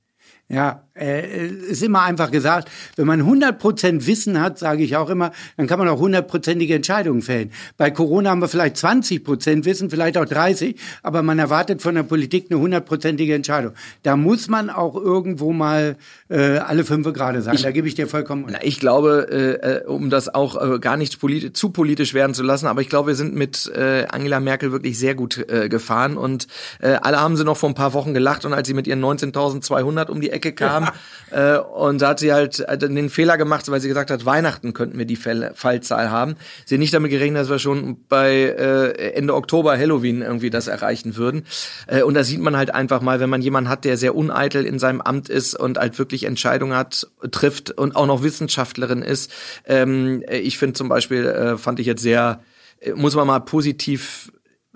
Ja, 0.49 0.83
äh, 0.95 1.47
ist 1.47 1.81
immer 1.81 2.03
einfach 2.03 2.29
gesagt, 2.29 2.69
wenn 2.95 3.07
man 3.07 3.21
100% 3.21 4.05
Wissen 4.05 4.39
hat, 4.39 4.59
sage 4.59 4.83
ich 4.83 4.95
auch 4.95 5.09
immer, 5.09 5.31
dann 5.57 5.67
kann 5.67 5.79
man 5.79 5.87
auch 5.87 5.99
hundertprozentige 5.99 6.75
Entscheidungen 6.75 7.21
fällen. 7.21 7.51
Bei 7.77 7.89
Corona 7.89 8.29
haben 8.29 8.41
wir 8.41 8.47
vielleicht 8.47 8.75
20% 8.75 9.65
Wissen, 9.65 9.89
vielleicht 9.89 10.17
auch 10.17 10.25
30, 10.25 10.79
aber 11.01 11.23
man 11.23 11.39
erwartet 11.39 11.81
von 11.81 11.95
der 11.95 12.03
Politik 12.03 12.47
eine 12.49 12.59
hundertprozentige 12.59 13.33
Entscheidung. 13.33 13.73
Da 14.03 14.15
muss 14.15 14.47
man 14.49 14.69
auch 14.69 14.95
irgendwo 14.95 15.53
mal 15.53 15.95
äh, 16.29 16.57
alle 16.57 16.83
fünf 16.83 17.11
gerade 17.13 17.41
sagen. 17.41 17.55
Ich, 17.55 17.63
da 17.63 17.71
gebe 17.71 17.87
ich 17.87 17.95
dir 17.95 18.07
vollkommen 18.07 18.45
recht. 18.45 18.63
Ich 18.63 18.79
glaube, 18.79 19.27
äh, 19.31 19.77
äh, 19.77 19.85
um 19.85 20.09
das 20.09 20.33
auch 20.33 20.61
äh, 20.61 20.79
gar 20.79 20.97
nicht 20.97 21.19
politi 21.19 21.53
zu 21.53 21.69
politisch 21.69 22.13
werden 22.13 22.33
zu 22.33 22.43
lassen, 22.43 22.67
aber 22.67 22.81
ich 22.81 22.89
glaube, 22.89 23.07
wir 23.07 23.15
sind 23.15 23.33
mit 23.33 23.71
äh, 23.75 24.05
Angela 24.11 24.39
Merkel 24.39 24.71
wirklich 24.71 24.99
sehr 24.99 25.15
gut 25.15 25.37
äh, 25.49 25.69
gefahren 25.69 26.17
und 26.17 26.47
äh, 26.79 26.93
alle 27.01 27.19
haben 27.19 27.35
sie 27.37 27.43
noch 27.43 27.57
vor 27.57 27.69
ein 27.69 27.75
paar 27.75 27.93
Wochen 27.93 28.13
gelacht 28.13 28.45
und 28.45 28.53
als 28.53 28.67
sie 28.67 28.73
mit 28.73 28.87
ihren 28.87 29.03
19.200 29.03 30.09
um 30.09 30.21
die 30.21 30.32
Ecke 30.33 30.53
kam 30.53 30.89
äh, 31.31 31.57
und 31.57 32.01
da 32.01 32.09
hat 32.09 32.19
sie 32.19 32.33
halt 32.33 32.59
äh, 32.59 32.77
den 32.77 33.09
Fehler 33.09 33.37
gemacht, 33.37 33.69
weil 33.69 33.79
sie 33.79 33.87
gesagt 33.87 34.11
hat, 34.11 34.25
Weihnachten 34.25 34.73
könnten 34.73 34.97
wir 34.97 35.05
die 35.05 35.15
Fall 35.15 35.51
Fallzahl 35.55 36.11
haben. 36.11 36.35
Sie 36.65 36.75
hat 36.75 36.79
nicht 36.79 36.93
damit 36.93 37.11
gerechnet, 37.11 37.41
dass 37.41 37.49
wir 37.49 37.59
schon 37.59 37.97
bei 38.07 38.33
äh, 38.33 39.13
Ende 39.13 39.33
Oktober 39.35 39.77
Halloween 39.77 40.21
irgendwie 40.21 40.49
das 40.49 40.67
erreichen 40.67 41.15
würden. 41.15 41.45
Äh, 41.87 42.03
und 42.03 42.13
da 42.13 42.23
sieht 42.23 42.41
man 42.41 42.55
halt 42.57 42.73
einfach 42.73 43.01
mal, 43.01 43.19
wenn 43.19 43.29
man 43.29 43.41
jemanden 43.41 43.69
hat, 43.69 43.85
der 43.85 43.97
sehr 43.97 44.15
uneitel 44.15 44.65
in 44.65 44.79
seinem 44.79 45.01
Amt 45.01 45.29
ist 45.29 45.55
und 45.55 45.77
halt 45.77 45.97
wirklich 45.97 46.25
Entscheidungen 46.25 46.75
hat, 46.75 47.07
trifft 47.31 47.71
und 47.71 47.95
auch 47.95 48.05
noch 48.05 48.23
Wissenschaftlerin 48.23 49.01
ist. 49.01 49.31
Ähm, 49.65 50.23
ich 50.29 50.57
finde 50.57 50.73
zum 50.73 50.89
Beispiel, 50.89 51.25
äh, 51.25 51.57
fand 51.57 51.79
ich 51.79 51.87
jetzt 51.87 52.01
sehr, 52.01 52.41
äh, 52.79 52.91
muss 52.93 53.15
man 53.15 53.27
mal 53.27 53.39
positiv 53.39 54.31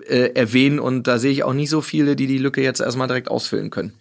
äh, 0.06 0.32
erwähnen 0.34 0.78
und 0.78 1.06
da 1.06 1.18
sehe 1.18 1.32
ich 1.32 1.44
auch 1.44 1.52
nicht 1.52 1.70
so 1.70 1.80
viele, 1.80 2.16
die 2.16 2.26
die 2.26 2.38
Lücke 2.38 2.62
jetzt 2.62 2.80
erstmal 2.80 3.08
direkt 3.08 3.30
ausfüllen 3.30 3.70
können. 3.70 3.92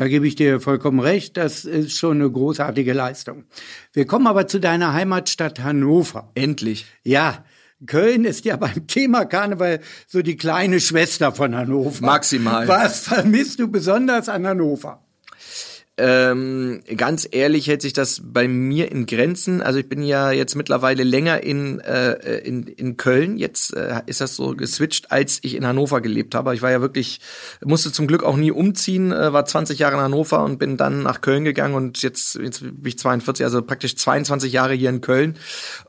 Da 0.00 0.08
gebe 0.08 0.26
ich 0.26 0.34
dir 0.34 0.62
vollkommen 0.62 0.98
recht. 0.98 1.36
Das 1.36 1.66
ist 1.66 1.94
schon 1.94 2.22
eine 2.22 2.30
großartige 2.30 2.94
Leistung. 2.94 3.44
Wir 3.92 4.06
kommen 4.06 4.26
aber 4.28 4.46
zu 4.46 4.58
deiner 4.58 4.94
Heimatstadt 4.94 5.60
Hannover. 5.60 6.30
Endlich. 6.34 6.86
Ja. 7.04 7.44
Köln 7.84 8.24
ist 8.24 8.46
ja 8.46 8.56
beim 8.56 8.86
Thema 8.86 9.26
Karneval 9.26 9.80
so 10.06 10.22
die 10.22 10.38
kleine 10.38 10.80
Schwester 10.80 11.32
von 11.32 11.54
Hannover. 11.54 12.02
Maximal. 12.02 12.66
Was 12.66 13.00
vermisst 13.00 13.60
du 13.60 13.68
besonders 13.70 14.30
an 14.30 14.46
Hannover? 14.46 15.04
Ähm, 16.02 16.80
ganz 16.96 17.28
ehrlich 17.30 17.66
hält 17.66 17.82
sich 17.82 17.92
das 17.92 18.22
bei 18.24 18.48
mir 18.48 18.90
in 18.90 19.04
Grenzen. 19.04 19.60
Also 19.60 19.78
ich 19.80 19.86
bin 19.86 20.02
ja 20.02 20.30
jetzt 20.30 20.54
mittlerweile 20.54 21.02
länger 21.02 21.42
in, 21.42 21.78
äh, 21.80 22.38
in, 22.38 22.62
in 22.62 22.96
Köln. 22.96 23.36
Jetzt 23.36 23.76
äh, 23.76 24.00
ist 24.06 24.22
das 24.22 24.34
so 24.34 24.56
geswitcht, 24.56 25.12
als 25.12 25.40
ich 25.42 25.54
in 25.54 25.66
Hannover 25.66 26.00
gelebt 26.00 26.34
habe. 26.34 26.54
Ich 26.54 26.62
war 26.62 26.70
ja 26.70 26.80
wirklich, 26.80 27.20
musste 27.62 27.92
zum 27.92 28.06
Glück 28.06 28.22
auch 28.22 28.36
nie 28.36 28.50
umziehen, 28.50 29.12
äh, 29.12 29.34
war 29.34 29.44
20 29.44 29.78
Jahre 29.78 29.96
in 29.96 30.00
Hannover 30.00 30.42
und 30.42 30.58
bin 30.58 30.78
dann 30.78 31.02
nach 31.02 31.20
Köln 31.20 31.44
gegangen 31.44 31.74
und 31.74 32.00
jetzt, 32.00 32.36
jetzt 32.36 32.62
bin 32.62 32.86
ich 32.86 32.98
42, 32.98 33.44
also 33.44 33.60
praktisch 33.60 33.94
22 33.94 34.54
Jahre 34.54 34.72
hier 34.72 34.88
in 34.88 35.02
Köln. 35.02 35.36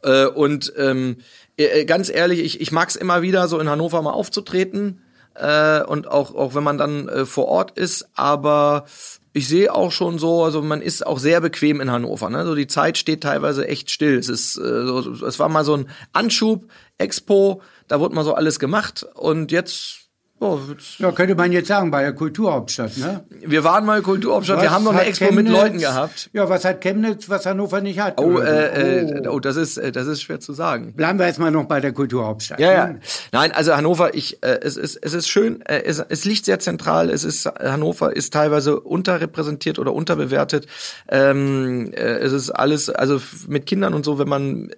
Äh, 0.03 0.25
und 0.25 0.73
ähm, 0.77 1.19
äh, 1.55 1.85
ganz 1.85 2.09
ehrlich, 2.09 2.41
ich, 2.41 2.59
ich 2.59 2.73
mag 2.73 2.89
es 2.89 2.97
immer 2.97 3.21
wieder, 3.21 3.47
so 3.47 3.59
in 3.59 3.69
Hannover 3.69 4.01
mal 4.01 4.11
aufzutreten. 4.11 4.99
Äh, 5.35 5.83
und 5.83 6.07
auch, 6.07 6.35
auch 6.35 6.53
wenn 6.53 6.63
man 6.63 6.77
dann 6.77 7.07
äh, 7.07 7.25
vor 7.25 7.45
Ort 7.47 7.77
ist, 7.77 8.09
aber 8.15 8.85
ich 9.33 9.47
sehe 9.47 9.73
auch 9.73 9.91
schon 9.91 10.19
so, 10.19 10.43
also 10.43 10.61
man 10.61 10.81
ist 10.81 11.05
auch 11.05 11.19
sehr 11.19 11.39
bequem 11.41 11.79
in 11.79 11.91
Hannover. 11.91 12.29
Ne? 12.29 12.45
So 12.45 12.55
die 12.55 12.67
Zeit 12.67 12.97
steht 12.97 13.21
teilweise 13.21 13.67
echt 13.67 13.89
still. 13.89 14.17
Es 14.17 14.29
ist, 14.29 14.57
äh, 14.57 14.85
so, 14.85 15.25
es 15.25 15.39
war 15.39 15.49
mal 15.49 15.63
so 15.63 15.75
ein 15.75 15.89
Anschub, 16.11 16.65
Expo, 16.97 17.61
da 17.87 17.99
wurde 17.99 18.15
mal 18.15 18.25
so 18.25 18.33
alles 18.33 18.59
gemacht 18.59 19.05
und 19.15 19.51
jetzt 19.51 20.00
Oh, 20.43 20.59
ja, 20.97 21.11
könnte 21.11 21.35
man 21.35 21.51
jetzt 21.51 21.67
sagen, 21.67 21.91
bei 21.91 22.01
der 22.01 22.13
Kulturhauptstadt, 22.13 22.97
ne? 22.97 23.23
Wir 23.29 23.63
waren 23.63 23.85
mal 23.85 24.01
Kulturhauptstadt, 24.01 24.57
was 24.57 24.63
wir 24.63 24.71
haben 24.71 24.83
noch 24.83 24.93
eine 24.93 25.03
Expo 25.03 25.25
Chemnitz, 25.25 25.43
mit 25.43 25.53
Leuten 25.53 25.77
gehabt. 25.77 26.31
Ja, 26.33 26.49
was 26.49 26.65
hat 26.65 26.81
Chemnitz, 26.81 27.29
was 27.29 27.45
Hannover 27.45 27.79
nicht 27.79 27.99
hat? 27.99 28.19
Oh, 28.19 28.39
äh, 28.39 29.01
äh, 29.01 29.27
oh. 29.27 29.33
oh 29.33 29.39
das 29.39 29.55
ist, 29.55 29.77
äh, 29.77 29.91
das 29.91 30.07
ist 30.07 30.23
schwer 30.23 30.39
zu 30.39 30.53
sagen. 30.53 30.93
Bleiben 30.95 31.19
wir 31.19 31.27
erstmal 31.27 31.51
noch 31.51 31.65
bei 31.65 31.79
der 31.79 31.93
Kulturhauptstadt. 31.93 32.59
Ja, 32.59 32.73
ja. 32.73 32.87
Ne? 32.87 32.99
Nein, 33.31 33.51
also 33.51 33.75
Hannover, 33.75 34.15
ich, 34.15 34.41
äh, 34.41 34.57
es 34.63 34.77
ist, 34.77 34.95
es 34.95 35.13
ist 35.13 35.27
schön, 35.27 35.61
äh, 35.61 35.83
es, 35.83 35.99
es 35.99 36.25
liegt 36.25 36.45
sehr 36.45 36.57
zentral, 36.57 37.11
es 37.11 37.23
ist, 37.23 37.45
Hannover 37.45 38.15
ist 38.15 38.33
teilweise 38.33 38.79
unterrepräsentiert 38.79 39.77
oder 39.77 39.93
unterbewertet. 39.93 40.65
Ähm, 41.07 41.93
äh, 41.93 41.99
es 41.99 42.31
ist 42.31 42.49
alles, 42.49 42.89
also 42.89 43.21
mit 43.47 43.67
Kindern 43.67 43.93
und 43.93 44.03
so, 44.03 44.17
wenn 44.17 44.27
man 44.29 44.71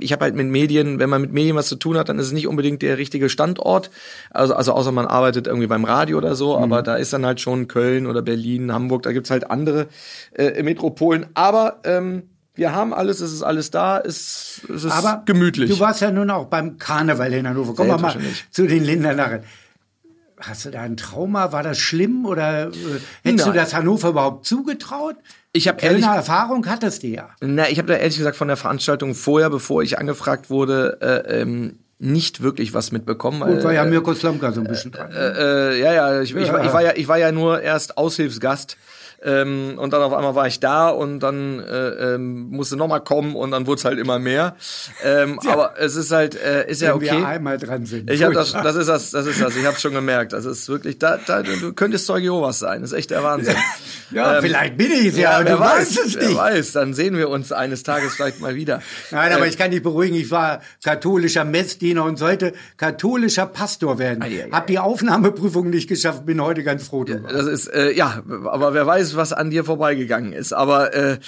ich 0.00 0.12
habe 0.12 0.24
halt 0.24 0.34
mit 0.34 0.46
Medien, 0.46 0.98
wenn 0.98 1.10
man 1.10 1.20
mit 1.20 1.32
Medien 1.32 1.56
was 1.56 1.68
zu 1.68 1.76
tun 1.76 1.98
hat, 1.98 2.08
dann 2.08 2.18
ist 2.18 2.26
es 2.26 2.32
nicht 2.32 2.48
unbedingt 2.48 2.82
der 2.82 2.98
richtige 2.98 3.28
Standort. 3.28 3.90
Also, 4.30 4.54
also 4.54 4.72
außer 4.72 4.92
man 4.92 5.06
arbeitet 5.06 5.46
irgendwie 5.46 5.66
beim 5.66 5.84
Radio 5.84 6.18
oder 6.18 6.34
so, 6.34 6.56
mhm. 6.56 6.64
aber 6.64 6.82
da 6.82 6.96
ist 6.96 7.12
dann 7.12 7.26
halt 7.26 7.40
schon 7.40 7.68
Köln 7.68 8.06
oder 8.06 8.22
Berlin, 8.22 8.72
Hamburg, 8.72 9.02
da 9.02 9.12
gibt's 9.12 9.30
halt 9.30 9.50
andere 9.50 9.88
äh, 10.32 10.62
Metropolen. 10.62 11.26
Aber 11.34 11.80
ähm, 11.84 12.24
wir 12.54 12.72
haben 12.72 12.94
alles, 12.94 13.20
es 13.20 13.32
ist 13.32 13.42
alles 13.42 13.70
da, 13.70 13.98
es, 13.98 14.62
es 14.72 14.84
ist 14.84 14.92
aber 14.92 15.22
gemütlich. 15.26 15.70
Du 15.70 15.80
warst 15.80 16.00
ja 16.00 16.10
nun 16.10 16.30
auch 16.30 16.46
beim 16.46 16.78
Karneval 16.78 17.32
in 17.32 17.48
Hannover. 17.48 17.74
Kommen 17.74 17.90
wir 17.90 17.98
mal 17.98 18.16
zu 18.50 18.66
den 18.66 18.84
Lindernarren. 18.84 19.42
Hast 20.40 20.64
du 20.64 20.70
da 20.70 20.82
ein 20.82 20.96
Trauma? 20.96 21.52
War 21.52 21.62
das 21.62 21.78
schlimm 21.78 22.26
oder 22.26 22.68
äh, 22.68 22.70
hättest 23.22 23.24
Nein. 23.24 23.36
du 23.36 23.52
das 23.52 23.74
Hannover 23.74 24.10
überhaupt 24.10 24.46
zugetraut? 24.46 25.16
Ich 25.56 25.68
habe 25.68 25.80
ehrlich 25.82 26.04
Erfahrung 26.04 26.66
hattest 26.66 27.04
du 27.04 27.06
ja. 27.06 27.28
Na, 27.40 27.68
ich 27.70 27.78
habe 27.78 27.86
da 27.86 27.94
ehrlich 27.94 28.16
gesagt 28.16 28.36
von 28.36 28.48
der 28.48 28.56
Veranstaltung 28.56 29.14
vorher, 29.14 29.50
bevor 29.50 29.84
ich 29.84 30.00
angefragt 30.00 30.50
wurde, 30.50 30.98
äh, 31.00 31.42
ähm, 31.42 31.78
nicht 32.00 32.42
wirklich 32.42 32.74
was 32.74 32.90
mitbekommen. 32.90 33.40
Gut, 33.40 33.62
war 33.62 33.72
ja 33.72 33.84
äh, 33.84 33.88
Mirko 33.88 34.14
Slomka 34.14 34.50
so 34.50 34.62
ein 34.62 34.66
bisschen 34.66 34.90
dran. 34.90 35.12
Äh, 35.12 35.74
äh, 35.76 35.80
ja, 35.80 35.92
ja 35.92 36.22
ich, 36.22 36.30
ja. 36.30 36.38
Ich, 36.38 36.48
ich, 36.48 36.72
war 36.72 36.82
ja, 36.82 36.92
ich 36.96 37.06
war 37.06 37.18
ja 37.18 37.30
nur 37.30 37.62
erst 37.62 37.96
Aushilfsgast. 37.96 38.76
Ähm, 39.24 39.74
und 39.78 39.92
dann 39.92 40.02
auf 40.02 40.12
einmal 40.12 40.34
war 40.34 40.46
ich 40.46 40.60
da 40.60 40.90
und 40.90 41.20
dann 41.20 41.60
äh, 41.60 42.14
ähm, 42.14 42.50
musste 42.50 42.76
nochmal 42.76 43.00
kommen 43.00 43.34
und 43.34 43.50
dann 43.50 43.66
wurde 43.66 43.78
es 43.78 43.84
halt 43.84 43.98
immer 43.98 44.18
mehr. 44.18 44.56
Ähm, 45.02 45.38
ja. 45.42 45.52
Aber 45.52 45.74
es 45.78 45.96
ist 45.96 46.12
halt, 46.12 46.34
äh, 46.34 46.68
ist 46.70 46.82
Wenn 46.82 46.88
ja 46.88 46.94
okay. 46.94 47.10
Wenn 47.10 47.20
wir 47.20 47.26
einmal 47.28 47.58
dran 47.58 47.86
sind. 47.86 48.10
Ich 48.10 48.22
hab 48.22 48.32
das, 48.32 48.52
das 48.52 48.76
ist 48.76 48.88
das, 48.88 49.10
das 49.10 49.26
ist 49.26 49.40
das. 49.40 49.56
Ich 49.56 49.64
habe 49.64 49.78
schon 49.78 49.94
gemerkt. 49.94 50.32
Das 50.32 50.44
ist 50.44 50.68
wirklich, 50.68 50.98
da, 50.98 51.18
da, 51.24 51.42
du 51.42 51.72
könntest 51.72 52.06
Zeuge 52.06 52.24
Jehovas 52.24 52.58
sein. 52.58 52.82
Das 52.82 52.92
ist 52.92 52.98
echt 52.98 53.10
der 53.10 53.22
Wahnsinn. 53.22 53.56
Ja, 54.10 54.36
ähm, 54.36 54.42
vielleicht 54.42 54.76
bin 54.76 54.92
ich 54.92 55.06
es 55.08 55.16
ja, 55.16 55.40
ja 55.40 55.44
wer 55.44 55.58
weiß, 55.58 55.90
es 55.90 56.04
nicht. 56.04 56.20
Wer 56.20 56.34
weiß, 56.36 56.72
dann 56.72 56.94
sehen 56.94 57.16
wir 57.16 57.30
uns 57.30 57.52
eines 57.52 57.82
Tages 57.82 58.14
vielleicht 58.14 58.40
mal 58.40 58.54
wieder. 58.54 58.82
Nein, 59.10 59.32
aber 59.32 59.44
ähm, 59.44 59.50
ich 59.50 59.58
kann 59.58 59.70
dich 59.70 59.82
beruhigen. 59.82 60.14
Ich 60.14 60.30
war 60.30 60.60
katholischer 60.84 61.44
Messdiener 61.44 62.04
und 62.04 62.18
sollte 62.18 62.52
katholischer 62.76 63.46
Pastor 63.46 63.98
werden. 63.98 64.22
Ah, 64.22 64.26
ja, 64.26 64.44
hab 64.52 64.66
die 64.66 64.78
Aufnahmeprüfung 64.78 65.70
nicht 65.70 65.88
geschafft, 65.88 66.26
bin 66.26 66.40
heute 66.42 66.62
ganz 66.62 66.86
froh 66.86 67.04
drüber. 67.04 67.28
Das 67.28 67.46
ist, 67.46 67.66
äh, 67.68 67.92
ja, 67.92 68.22
aber 68.44 68.74
wer 68.74 68.86
weiß, 68.86 69.13
alles, 69.14 69.16
was 69.16 69.32
an 69.32 69.50
dir 69.50 69.64
vorbeigegangen 69.64 70.32
ist. 70.32 70.52
Aber 70.52 70.94
äh, 70.94 71.18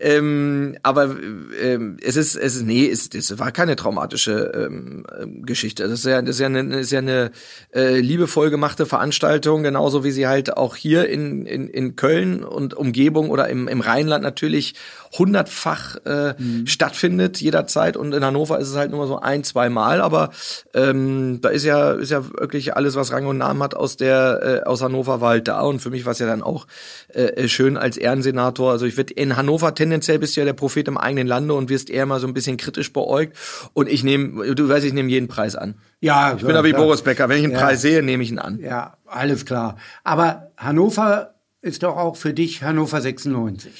ähm, 0.00 0.76
aber 0.82 1.16
äh, 1.60 1.78
es 2.02 2.16
ist 2.16 2.36
es 2.36 2.56
ist 2.56 2.62
nee, 2.62 2.88
es, 2.88 3.10
es 3.14 3.38
war 3.38 3.52
keine 3.52 3.76
traumatische 3.76 4.52
ähm, 4.54 5.04
Geschichte. 5.44 5.84
Das 5.84 6.00
ist 6.00 6.06
ja 6.06 6.22
das 6.22 6.36
ist 6.36 6.40
ja 6.40 6.46
eine, 6.46 6.80
ist 6.80 6.92
ja 6.92 6.98
eine 6.98 7.30
äh, 7.74 7.98
liebevoll 8.00 8.50
gemachte 8.50 8.86
Veranstaltung, 8.86 9.62
genauso 9.62 10.04
wie 10.04 10.12
sie 10.12 10.26
halt 10.26 10.56
auch 10.56 10.76
hier 10.76 11.08
in 11.08 11.46
in, 11.46 11.68
in 11.68 11.96
Köln 11.96 12.44
und 12.44 12.74
Umgebung 12.74 13.30
oder 13.30 13.48
im 13.48 13.68
im 13.68 13.80
Rheinland 13.80 14.22
natürlich 14.22 14.74
hundertfach 15.18 15.96
äh, 16.06 16.34
mhm. 16.38 16.66
stattfindet 16.66 17.40
jederzeit 17.40 17.96
und 17.96 18.14
in 18.14 18.24
Hannover 18.24 18.58
ist 18.58 18.68
es 18.68 18.76
halt 18.76 18.90
nur 18.90 19.06
so 19.06 19.18
ein, 19.18 19.44
zwei 19.44 19.68
Mal, 19.68 20.00
aber 20.00 20.30
ähm, 20.72 21.40
da 21.42 21.50
ist 21.50 21.64
ja 21.64 21.92
ist 21.92 22.10
ja 22.10 22.24
wirklich 22.38 22.76
alles, 22.76 22.96
was 22.96 23.12
Rang 23.12 23.26
und 23.26 23.38
Namen 23.38 23.62
hat 23.62 23.74
aus 23.74 23.96
der 23.96 24.62
äh, 24.64 24.66
aus 24.66 24.80
Hannover 24.80 25.20
war 25.20 25.30
halt 25.30 25.48
da 25.48 25.60
und 25.62 25.80
für 25.80 25.90
mich 25.90 26.06
war 26.06 26.12
es 26.12 26.18
ja 26.18 26.26
dann 26.26 26.42
auch 26.42 26.66
äh, 27.08 27.21
schön 27.46 27.76
als 27.76 27.96
Ehrensenator. 27.96 28.70
Also 28.70 28.86
ich 28.86 28.96
werde 28.96 29.14
in 29.14 29.36
Hannover 29.36 29.74
tendenziell 29.74 30.18
bist 30.18 30.36
du 30.36 30.40
ja 30.40 30.44
der 30.44 30.52
Prophet 30.52 30.88
im 30.88 30.98
eigenen 30.98 31.26
Lande 31.26 31.54
und 31.54 31.68
wirst 31.68 31.90
eher 31.90 32.06
mal 32.06 32.20
so 32.20 32.26
ein 32.26 32.34
bisschen 32.34 32.56
kritisch 32.56 32.92
beäugt 32.92 33.36
und 33.72 33.88
ich 33.88 34.04
nehme, 34.04 34.54
du 34.54 34.68
weißt, 34.68 34.84
ich 34.84 34.92
nehme 34.92 35.10
jeden 35.10 35.28
Preis 35.28 35.56
an. 35.56 35.74
Ja, 36.00 36.34
ich 36.36 36.44
bin 36.44 36.54
da 36.54 36.64
wie 36.64 36.72
Boris 36.72 37.02
Becker. 37.02 37.28
Wenn 37.28 37.38
ich 37.38 37.44
einen 37.44 37.52
ja. 37.52 37.60
Preis 37.60 37.82
sehe, 37.82 38.02
nehme 38.02 38.22
ich 38.22 38.30
ihn 38.30 38.38
an. 38.38 38.58
Ja, 38.60 38.96
alles 39.06 39.44
klar. 39.46 39.76
Aber 40.04 40.50
Hannover 40.56 41.34
ist 41.62 41.84
doch 41.84 41.96
auch 41.96 42.16
für 42.16 42.34
dich 42.34 42.62
Hannover 42.62 43.00
96. 43.00 43.72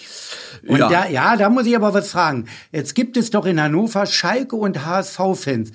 Und 0.68 0.78
ja. 0.78 0.88
da, 0.88 1.08
ja, 1.08 1.36
da 1.36 1.50
muss 1.50 1.66
ich 1.66 1.74
aber 1.74 1.92
was 1.92 2.10
fragen. 2.10 2.46
Jetzt 2.70 2.94
gibt 2.94 3.16
es 3.16 3.30
doch 3.30 3.44
in 3.44 3.60
Hannover 3.60 4.06
Schalke 4.06 4.54
und 4.54 4.86
HSV-Fans. 4.86 5.72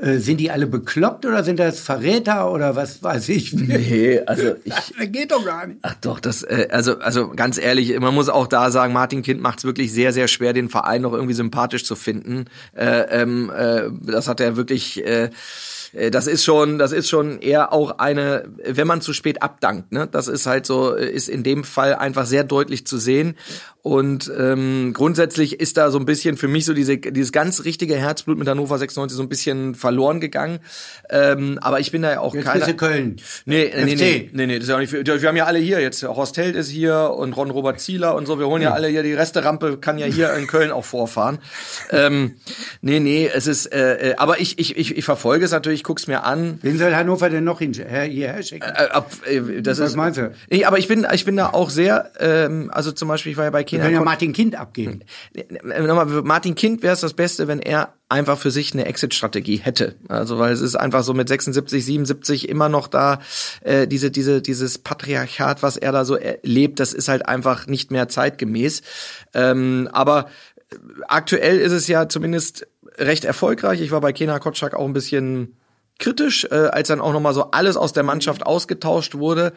Äh, 0.00 0.18
sind 0.18 0.38
die 0.38 0.50
alle 0.50 0.66
bekloppt 0.66 1.26
oder 1.26 1.44
sind 1.44 1.58
das 1.58 1.80
Verräter 1.80 2.50
oder 2.52 2.74
was 2.74 3.02
weiß 3.02 3.28
ich? 3.28 3.52
Nee, 3.70 4.20
also 4.26 4.54
ich. 4.64 4.72
Das 4.72 4.92
geht 5.12 5.30
doch 5.30 5.44
gar 5.44 5.66
nicht. 5.66 5.78
Ach 5.82 5.94
doch, 6.00 6.18
das, 6.18 6.42
äh, 6.42 6.68
also, 6.70 6.98
also 6.98 7.28
ganz 7.28 7.58
ehrlich, 7.58 7.98
man 8.00 8.14
muss 8.14 8.28
auch 8.28 8.46
da 8.46 8.70
sagen, 8.70 8.92
Martin 8.92 9.22
Kind 9.22 9.40
macht 9.40 9.58
es 9.58 9.64
wirklich 9.64 9.92
sehr, 9.92 10.12
sehr 10.12 10.28
schwer, 10.28 10.52
den 10.52 10.68
Verein 10.68 11.02
noch 11.02 11.12
irgendwie 11.12 11.34
sympathisch 11.34 11.84
zu 11.84 11.94
finden. 11.94 12.46
Äh, 12.74 13.22
ähm, 13.22 13.50
äh, 13.54 13.90
das 14.02 14.28
hat 14.28 14.40
er 14.40 14.56
wirklich. 14.56 15.04
Äh, 15.04 15.20
äh, 15.20 15.30
das 15.92 16.26
ist 16.26 16.44
schon, 16.44 16.78
das 16.78 16.92
ist 16.92 17.08
schon 17.08 17.40
eher 17.40 17.72
auch 17.72 17.98
eine, 17.98 18.48
wenn 18.64 18.86
man 18.86 19.00
zu 19.00 19.12
spät 19.12 19.42
abdankt, 19.42 19.92
ne? 19.92 20.08
Das 20.10 20.28
ist 20.28 20.46
halt 20.46 20.66
so, 20.66 20.96
äh, 20.96 21.10
ist 21.10 21.28
in 21.28 21.42
dem 21.42 21.64
Fall 21.64 21.94
einfach 21.94 22.26
sehr 22.26 22.44
deutlich 22.44 22.86
zu 22.86 22.98
sehen. 22.98 23.36
Und 23.82 24.30
ähm, 24.38 24.92
grundsätzlich 24.92 25.58
ist 25.58 25.78
da 25.78 25.90
so 25.90 25.98
ein 25.98 26.04
bisschen 26.04 26.36
für 26.36 26.48
mich 26.48 26.66
so 26.66 26.74
diese, 26.74 26.98
dieses 26.98 27.32
ganz 27.32 27.64
richtige 27.64 27.96
Herzblut 27.96 28.38
mit 28.38 28.46
Hannover 28.46 28.76
96 28.76 29.16
so 29.16 29.22
ein 29.22 29.30
bisschen 29.30 29.74
verloren 29.74 30.20
gegangen. 30.20 30.58
Ähm, 31.08 31.58
aber 31.62 31.80
ich 31.80 31.90
bin 31.90 32.02
da 32.02 32.12
ja 32.12 32.20
auch 32.20 32.34
Jetzt 32.34 32.44
keiner. 32.44 32.66
Bist 32.66 32.70
du 32.70 32.76
Köln. 32.76 33.16
Nee, 33.46 33.72
nee, 33.74 33.94
nee, 33.94 34.30
nee, 34.32 34.46
nee, 34.46 34.54
das 34.56 34.64
ist 34.64 34.68
ja 34.68 34.76
auch 34.76 34.80
nicht. 34.80 34.92
Wir 34.92 35.28
haben 35.28 35.36
ja 35.36 35.46
alle 35.46 35.58
hier 35.58 35.80
jetzt. 35.80 36.02
Horst 36.02 36.36
Held 36.36 36.56
ist 36.56 36.68
hier 36.68 37.14
und 37.16 37.32
Ron 37.32 37.50
Robert 37.50 37.80
Zieler 37.80 38.14
und 38.16 38.26
so. 38.26 38.38
Wir 38.38 38.48
holen 38.48 38.60
ja, 38.60 38.70
ja 38.70 38.74
alle 38.74 38.88
hier 38.88 39.02
die 39.02 39.14
Resterampe 39.14 39.78
kann 39.78 39.96
ja 39.96 40.06
hier 40.06 40.34
in 40.34 40.46
Köln 40.46 40.72
auch 40.72 40.84
vorfahren. 40.84 41.38
ähm, 41.90 42.36
nee, 42.82 43.00
nee, 43.00 43.30
es 43.32 43.46
ist. 43.46 43.72
Äh, 43.72 44.10
äh 44.10 44.14
aber 44.16 44.40
ich, 44.40 44.58
ich, 44.58 44.76
ich, 44.76 44.98
ich 44.98 45.04
verfolge 45.06 45.46
es 45.46 45.52
natürlich. 45.52 45.79
Ich 45.80 45.84
guck's 45.84 46.06
mir 46.06 46.24
an. 46.24 46.58
Wen 46.60 46.76
soll 46.76 46.94
Hannover 46.94 47.30
denn 47.30 47.44
noch 47.44 47.60
hierher 47.60 48.42
schicken? 48.42 48.68
Äh, 48.68 48.88
ab, 48.90 49.10
äh, 49.24 49.62
das 49.62 49.80
Was 49.80 49.88
ist, 49.88 49.96
meinst 49.96 50.18
du? 50.18 50.30
Nee, 50.50 50.66
aber 50.66 50.78
ich 50.78 50.88
bin, 50.88 51.06
ich 51.10 51.24
bin 51.24 51.38
da 51.38 51.48
auch 51.54 51.70
sehr. 51.70 52.10
Ähm, 52.20 52.70
also 52.70 52.92
zum 52.92 53.08
Beispiel, 53.08 53.32
ich 53.32 53.38
war 53.38 53.44
ja 53.44 53.50
bei 53.50 53.64
Kinder. 53.64 53.84
Wir 53.84 53.92
können 53.92 54.00
ja 54.02 54.04
Martin 54.04 54.34
Kind 54.34 54.56
abgeben. 54.56 55.00
Nochmal, 55.62 56.04
Martin 56.04 56.54
Kind 56.54 56.82
wäre 56.82 56.92
es 56.92 57.00
das 57.00 57.14
Beste, 57.14 57.48
wenn 57.48 57.60
er 57.60 57.94
einfach 58.10 58.36
für 58.36 58.50
sich 58.50 58.74
eine 58.74 58.84
Exit-Strategie 58.84 59.56
hätte. 59.56 59.94
Also 60.08 60.38
weil 60.38 60.52
es 60.52 60.60
ist 60.60 60.76
einfach 60.76 61.02
so 61.02 61.14
mit 61.14 61.28
76, 61.28 61.82
77 61.82 62.48
immer 62.50 62.68
noch 62.68 62.86
da 62.86 63.20
äh, 63.62 63.86
diese 63.86 64.10
diese 64.10 64.42
dieses 64.42 64.76
Patriarchat, 64.76 65.62
was 65.62 65.78
er 65.78 65.92
da 65.92 66.04
so 66.04 66.16
erlebt, 66.16 66.78
das 66.78 66.92
ist 66.92 67.08
halt 67.08 67.26
einfach 67.26 67.68
nicht 67.68 67.90
mehr 67.90 68.08
zeitgemäß. 68.08 68.82
Ähm, 69.32 69.88
aber 69.92 70.28
aktuell 71.08 71.58
ist 71.58 71.72
es 71.72 71.88
ja 71.88 72.06
zumindest 72.06 72.66
recht 73.00 73.24
erfolgreich. 73.24 73.80
Ich 73.80 73.90
war 73.90 74.00
bei 74.00 74.12
Kena 74.12 74.38
Kotschak 74.38 74.74
auch 74.74 74.84
ein 74.84 74.92
bisschen 74.92 75.56
kritisch, 76.00 76.46
äh, 76.50 76.54
als 76.54 76.88
dann 76.88 77.00
auch 77.00 77.12
nochmal 77.12 77.34
so 77.34 77.52
alles 77.52 77.76
aus 77.76 77.92
der 77.92 78.02
Mannschaft 78.02 78.44
ausgetauscht 78.44 79.14
wurde. 79.14 79.52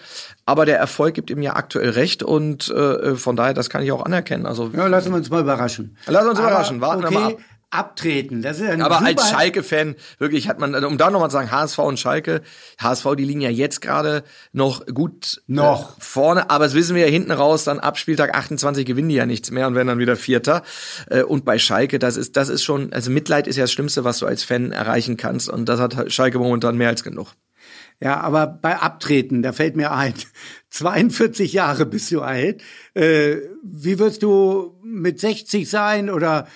Aber 0.45 0.65
der 0.65 0.77
Erfolg 0.77 1.15
gibt 1.15 1.29
ihm 1.29 1.41
ja 1.41 1.55
aktuell 1.55 1.89
recht 1.89 2.21
und 2.21 2.69
äh, 2.69 3.15
von 3.15 3.35
daher, 3.35 3.53
das 3.53 3.69
kann 3.69 3.81
ich 3.81 3.91
auch 3.91 4.05
anerkennen. 4.05 4.45
Also 4.45 4.69
ja, 4.73 4.87
lassen 4.87 5.11
wir 5.11 5.17
uns 5.17 5.29
mal 5.29 5.41
überraschen. 5.41 5.97
Lassen 6.05 6.25
wir 6.25 6.31
uns 6.31 6.39
Aber, 6.39 6.49
überraschen. 6.49 6.81
Warten 6.81 7.05
okay. 7.05 7.13
wir 7.13 7.19
mal 7.19 7.31
ab 7.33 7.39
abtreten. 7.73 8.41
Das 8.41 8.59
ist 8.59 8.69
ein 8.69 8.81
Aber 8.81 9.01
als 9.01 9.29
Schalke-Fan, 9.29 9.95
wirklich 10.19 10.47
hat 10.47 10.59
man, 10.59 10.75
um 10.85 10.97
da 10.97 11.09
nochmal 11.09 11.29
zu 11.29 11.33
sagen, 11.33 11.51
HSV 11.51 11.79
und 11.79 11.99
Schalke, 11.99 12.41
HSV, 12.79 13.15
die 13.17 13.25
liegen 13.25 13.41
ja 13.41 13.49
jetzt 13.49 13.81
gerade 13.81 14.23
noch 14.51 14.85
gut 14.85 15.41
äh, 15.47 15.53
noch 15.53 15.99
vorne, 15.99 16.49
aber 16.49 16.65
das 16.65 16.73
wissen 16.73 16.95
wir 16.95 17.05
ja 17.05 17.11
hinten 17.11 17.31
raus, 17.31 17.63
dann 17.63 17.79
ab 17.79 17.97
Spieltag 17.97 18.35
28 18.35 18.85
gewinnen 18.85 19.09
die 19.09 19.15
ja 19.15 19.25
nichts 19.25 19.51
mehr 19.51 19.67
und 19.67 19.75
werden 19.75 19.87
dann 19.87 19.99
wieder 19.99 20.15
Vierter. 20.15 20.63
Äh, 21.09 21.23
und 21.23 21.45
bei 21.45 21.57
Schalke, 21.57 21.99
das 21.99 22.17
ist, 22.17 22.37
das 22.37 22.49
ist 22.49 22.63
schon, 22.63 22.93
also 22.93 23.09
Mitleid 23.11 23.47
ist 23.47 23.55
ja 23.55 23.63
das 23.63 23.71
Schlimmste, 23.71 24.03
was 24.03 24.19
du 24.19 24.25
als 24.25 24.43
Fan 24.43 24.71
erreichen 24.71 25.17
kannst 25.17 25.49
und 25.49 25.67
das 25.67 25.79
hat 25.79 26.11
Schalke 26.11 26.39
momentan 26.39 26.77
mehr 26.77 26.89
als 26.89 27.03
genug. 27.03 27.33
Ja, 27.99 28.19
aber 28.19 28.47
bei 28.47 28.77
Abtreten, 28.77 29.43
da 29.43 29.53
fällt 29.53 29.75
mir 29.75 29.91
ein, 29.91 30.13
42 30.71 31.53
Jahre 31.53 31.85
bist 31.85 32.11
du 32.11 32.21
alt. 32.21 32.61
Äh, 32.93 33.37
wie 33.63 33.99
wirst 33.99 34.23
du 34.23 34.79
mit 34.83 35.19
60 35.19 35.69
sein 35.69 36.09
oder 36.09 36.47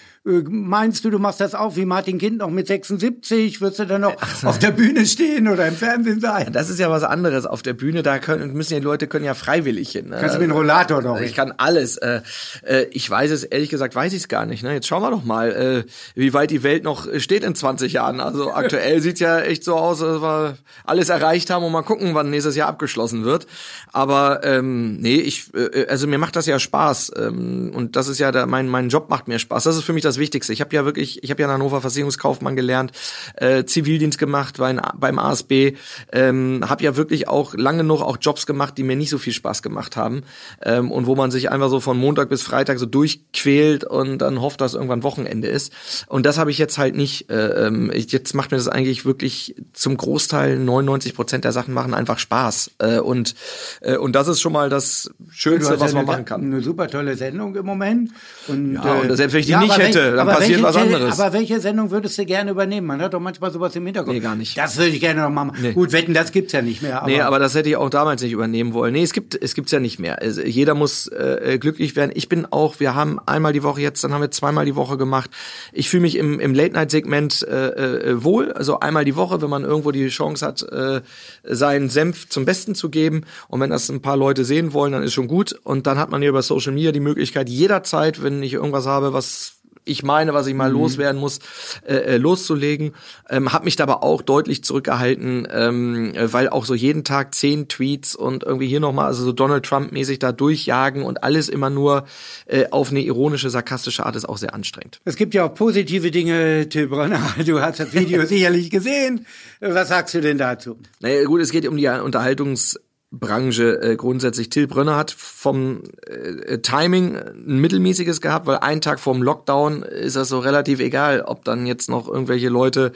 meinst 0.49 1.05
du, 1.05 1.09
du 1.09 1.19
machst 1.19 1.39
das 1.39 1.55
auch 1.55 1.75
wie 1.75 1.85
Martin 1.85 2.17
Kind 2.17 2.39
noch 2.39 2.49
mit 2.49 2.67
76? 2.67 3.61
Wirst 3.61 3.79
du 3.79 3.85
dann 3.85 4.01
noch 4.01 4.15
so. 4.41 4.47
auf 4.47 4.59
der 4.59 4.71
Bühne 4.71 5.05
stehen 5.05 5.47
oder 5.47 5.67
im 5.67 5.75
Fernsehen 5.75 6.19
sein? 6.19 6.51
Das 6.51 6.69
ist 6.69 6.79
ja 6.79 6.89
was 6.89 7.03
anderes. 7.03 7.45
Auf 7.45 7.61
der 7.61 7.73
Bühne, 7.73 8.03
da 8.03 8.19
können, 8.19 8.53
müssen 8.53 8.73
ja 8.73 8.79
die 8.79 8.85
Leute 8.85 9.07
können 9.07 9.25
ja 9.25 9.33
freiwillig 9.33 9.91
hin. 9.91 10.09
Ne? 10.09 10.17
Kannst 10.19 10.35
du 10.35 10.39
mit 10.39 10.49
dem 10.49 10.55
Rollator 10.55 11.01
noch? 11.01 11.21
Ich 11.21 11.33
kann 11.33 11.53
alles. 11.57 11.97
Äh, 11.97 12.21
äh, 12.63 12.85
ich 12.91 13.09
weiß 13.09 13.31
es, 13.31 13.43
ehrlich 13.43 13.69
gesagt, 13.69 13.95
weiß 13.95 14.11
ich 14.13 14.19
es 14.19 14.27
gar 14.27 14.45
nicht. 14.45 14.63
Ne? 14.63 14.73
Jetzt 14.73 14.87
schauen 14.87 15.01
wir 15.01 15.11
doch 15.11 15.23
mal, 15.23 15.85
wie 16.15 16.33
weit 16.33 16.51
die 16.51 16.63
Welt 16.63 16.83
noch 16.83 17.07
steht 17.17 17.43
in 17.43 17.55
20 17.55 17.93
Jahren. 17.93 18.19
Also 18.19 18.51
aktuell 18.53 19.01
sieht 19.01 19.19
ja 19.19 19.39
echt 19.39 19.63
so 19.63 19.75
aus, 19.75 19.99
dass 19.99 20.21
wir 20.21 20.57
alles 20.83 21.09
erreicht 21.09 21.49
haben 21.49 21.63
und 21.63 21.71
mal 21.71 21.83
gucken, 21.83 22.15
wann 22.15 22.29
nächstes 22.29 22.55
Jahr 22.55 22.67
abgeschlossen 22.67 23.23
wird. 23.23 23.47
Aber 23.93 24.43
ähm, 24.43 24.97
nee, 24.97 25.15
ich, 25.15 25.51
also 25.87 26.07
mir 26.07 26.17
macht 26.17 26.35
das 26.35 26.45
ja 26.45 26.59
Spaß. 26.59 27.13
Ähm, 27.17 27.71
und 27.73 27.95
das 27.95 28.07
ist 28.07 28.19
ja 28.19 28.31
der, 28.31 28.45
mein, 28.45 28.67
mein 28.67 28.89
Job 28.89 29.09
macht 29.09 29.27
mir 29.27 29.39
Spaß. 29.39 29.63
Das 29.63 29.77
ist 29.77 29.83
für 29.83 29.93
mich 29.93 30.03
das 30.03 30.16
das 30.17 30.21
Wichtigste. 30.21 30.53
Ich 30.53 30.61
habe 30.61 30.75
ja 30.75 30.85
wirklich, 30.85 31.23
ich 31.23 31.29
habe 31.29 31.41
ja 31.41 31.47
in 31.47 31.53
Hannover 31.53 31.81
Versicherungskaufmann 31.81 32.55
gelernt, 32.55 32.91
äh, 33.35 33.63
Zivildienst 33.63 34.17
gemacht 34.17 34.57
bei, 34.57 34.73
beim 34.73 35.19
ASB, 35.19 35.73
ähm, 36.11 36.63
habe 36.67 36.83
ja 36.83 36.95
wirklich 36.95 37.27
auch 37.27 37.53
lange 37.53 37.83
noch 37.83 38.01
auch 38.01 38.17
Jobs 38.19 38.45
gemacht, 38.45 38.77
die 38.77 38.83
mir 38.83 38.95
nicht 38.95 39.09
so 39.09 39.17
viel 39.17 39.33
Spaß 39.33 39.61
gemacht 39.61 39.95
haben 39.95 40.23
ähm, 40.61 40.91
und 40.91 41.05
wo 41.05 41.15
man 41.15 41.31
sich 41.31 41.51
einfach 41.51 41.69
so 41.69 41.79
von 41.79 41.97
Montag 41.97 42.29
bis 42.29 42.41
Freitag 42.41 42.79
so 42.79 42.85
durchquält 42.85 43.83
und 43.83 44.19
dann 44.19 44.41
hofft, 44.41 44.61
dass 44.61 44.73
irgendwann 44.73 45.03
Wochenende 45.03 45.47
ist. 45.47 45.71
Und 46.07 46.25
das 46.25 46.37
habe 46.37 46.51
ich 46.51 46.57
jetzt 46.57 46.77
halt 46.77 46.95
nicht. 46.95 47.29
Äh, 47.29 47.67
ähm, 47.67 47.91
jetzt 47.93 48.33
macht 48.33 48.51
mir 48.51 48.57
das 48.57 48.67
eigentlich 48.67 49.05
wirklich 49.05 49.55
zum 49.73 49.97
Großteil 49.97 50.57
99 50.57 51.13
Prozent 51.13 51.43
der 51.43 51.51
Sachen 51.51 51.73
machen 51.73 51.93
einfach 51.93 52.19
Spaß 52.19 52.71
äh, 52.79 52.99
und 52.99 53.35
äh, 53.81 53.97
und 53.97 54.13
das 54.13 54.27
ist 54.27 54.41
schon 54.41 54.53
mal 54.53 54.69
das 54.69 55.11
Schönste, 55.29 55.79
was 55.79 55.93
man 55.93 56.01
eine, 56.01 56.11
machen 56.11 56.25
kann. 56.25 56.43
Eine 56.43 56.61
super 56.61 56.87
tolle 56.87 57.15
Sendung 57.15 57.55
im 57.55 57.65
Moment 57.65 58.11
und 58.47 58.75
ja, 58.75 58.93
und 58.93 59.15
selbst 59.15 59.33
wenn 59.33 59.39
ich 59.39 59.45
die 59.45 59.51
ja, 59.51 59.61
nicht 59.61 59.77
hätte, 59.77 60.06
dann 60.11 60.27
aber 60.27 60.39
passiert 60.39 60.61
was 60.61 60.75
anderes. 60.75 61.19
Aber 61.19 61.33
welche 61.33 61.59
Sendung 61.59 61.91
würdest 61.91 62.17
du 62.17 62.25
gerne 62.25 62.51
übernehmen? 62.51 62.87
Man 62.87 63.01
hat 63.01 63.13
doch 63.13 63.19
manchmal 63.19 63.51
sowas 63.51 63.75
im 63.75 63.85
Hinterkopf. 63.85 64.13
Nee, 64.13 64.19
gar 64.19 64.35
nicht. 64.35 64.57
Das 64.57 64.77
würde 64.77 64.89
ich 64.89 64.99
gerne 64.99 65.21
noch 65.21 65.29
machen. 65.29 65.53
Nee. 65.61 65.73
Gut, 65.73 65.91
wetten, 65.91 66.13
das 66.13 66.31
gibt's 66.31 66.53
ja 66.53 66.61
nicht 66.61 66.81
mehr. 66.81 67.01
Aber 67.01 67.07
nee, 67.07 67.21
aber 67.21 67.39
das 67.39 67.55
hätte 67.55 67.69
ich 67.69 67.75
auch 67.75 67.89
damals 67.89 68.21
nicht 68.21 68.31
übernehmen 68.31 68.73
wollen. 68.73 68.93
Nee, 68.93 69.03
es 69.03 69.13
gibt 69.13 69.35
es 69.35 69.53
gibt's 69.53 69.71
ja 69.71 69.79
nicht 69.79 69.99
mehr. 69.99 70.21
Also, 70.21 70.41
jeder 70.41 70.73
muss 70.73 71.07
äh, 71.07 71.57
glücklich 71.59 71.95
werden. 71.95 72.11
Ich 72.13 72.29
bin 72.29 72.45
auch, 72.45 72.79
wir 72.79 72.95
haben 72.95 73.19
einmal 73.25 73.53
die 73.53 73.63
Woche 73.63 73.81
jetzt, 73.81 74.03
dann 74.03 74.13
haben 74.13 74.21
wir 74.21 74.31
zweimal 74.31 74.65
die 74.65 74.75
Woche 74.75 74.97
gemacht. 74.97 75.29
Ich 75.73 75.89
fühle 75.89 76.01
mich 76.01 76.15
im, 76.15 76.39
im 76.39 76.53
Late-Night-Segment 76.53 77.47
äh, 77.47 77.67
äh, 77.67 78.23
wohl. 78.23 78.51
Also 78.53 78.79
einmal 78.79 79.05
die 79.05 79.15
Woche, 79.15 79.41
wenn 79.41 79.49
man 79.49 79.63
irgendwo 79.63 79.91
die 79.91 80.07
Chance 80.07 80.45
hat, 80.45 80.63
äh, 80.63 81.01
seinen 81.43 81.89
Senf 81.89 82.29
zum 82.29 82.45
Besten 82.45 82.75
zu 82.75 82.89
geben. 82.89 83.23
Und 83.47 83.59
wenn 83.59 83.69
das 83.69 83.89
ein 83.89 84.01
paar 84.01 84.17
Leute 84.17 84.45
sehen 84.45 84.73
wollen, 84.73 84.91
dann 84.91 85.03
ist 85.03 85.13
schon 85.13 85.27
gut. 85.27 85.59
Und 85.63 85.87
dann 85.87 85.97
hat 85.97 86.09
man 86.09 86.21
hier 86.21 86.29
über 86.29 86.41
Social 86.41 86.73
Media 86.73 86.91
die 86.91 86.99
Möglichkeit, 86.99 87.49
jederzeit, 87.49 88.23
wenn 88.23 88.41
ich 88.43 88.53
irgendwas 88.53 88.85
habe, 88.85 89.13
was 89.13 89.56
ich 89.87 90.03
meine, 90.03 90.33
was 90.33 90.47
ich 90.47 90.53
mal 90.53 90.69
mhm. 90.69 90.77
loswerden 90.77 91.19
muss, 91.19 91.39
äh, 91.85 91.95
äh, 91.95 92.17
loszulegen. 92.17 92.93
Ähm, 93.29 93.53
habe 93.53 93.65
mich 93.65 93.75
dabei 93.75 93.95
auch 93.95 94.21
deutlich 94.21 94.63
zurückgehalten, 94.63 95.47
ähm, 95.51 96.13
weil 96.15 96.49
auch 96.49 96.65
so 96.65 96.75
jeden 96.75 97.03
Tag 97.03 97.33
zehn 97.35 97.67
Tweets 97.67 98.15
und 98.15 98.43
irgendwie 98.43 98.67
hier 98.67 98.79
nochmal, 98.79 99.07
also 99.07 99.23
so 99.23 99.31
Donald 99.31 99.65
Trump-mäßig 99.65 100.19
da 100.19 100.31
durchjagen 100.31 101.03
und 101.03 101.23
alles 101.23 101.49
immer 101.49 101.69
nur 101.69 102.05
äh, 102.45 102.65
auf 102.71 102.91
eine 102.91 103.01
ironische, 103.01 103.49
sarkastische 103.49 104.05
Art 104.05 104.15
ist 104.15 104.27
auch 104.27 104.37
sehr 104.37 104.53
anstrengend. 104.53 104.99
Es 105.05 105.15
gibt 105.15 105.33
ja 105.33 105.45
auch 105.45 105.53
positive 105.53 106.11
Dinge, 106.11 106.69
Till 106.69 106.87
Brönner. 106.87 107.21
Du 107.45 107.61
hast 107.61 107.79
das 107.79 107.93
Video 107.93 108.25
sicherlich 108.25 108.69
gesehen. 108.69 109.25
Was 109.59 109.89
sagst 109.89 110.13
du 110.13 110.21
denn 110.21 110.37
dazu? 110.37 110.77
Naja, 110.99 111.23
gut, 111.23 111.41
es 111.41 111.51
geht 111.51 111.67
um 111.67 111.77
die 111.77 111.87
Unterhaltungs- 111.87 112.77
Branche 113.09 113.81
äh, 113.81 113.95
grundsätzlich. 113.95 114.49
Till 114.49 114.67
Brönner 114.67 114.97
hat 114.97 115.11
vom 115.11 115.81
äh, 116.05 116.57
Timing 116.57 117.15
ein 117.15 117.59
mittelmäßiges 117.61 118.19
gehabt, 118.19 118.47
weil 118.47 118.57
einen 118.57 118.81
Tag 118.81 118.99
vorm 118.99 119.23
Lockdown 119.23 119.83
ist 119.83 120.17
das 120.17 120.27
so 120.27 120.39
relativ 120.39 120.81
egal, 120.81 121.21
ob 121.21 121.45
dann 121.45 121.65
jetzt 121.65 121.89
noch 121.89 122.09
irgendwelche 122.09 122.49
Leute 122.49 122.91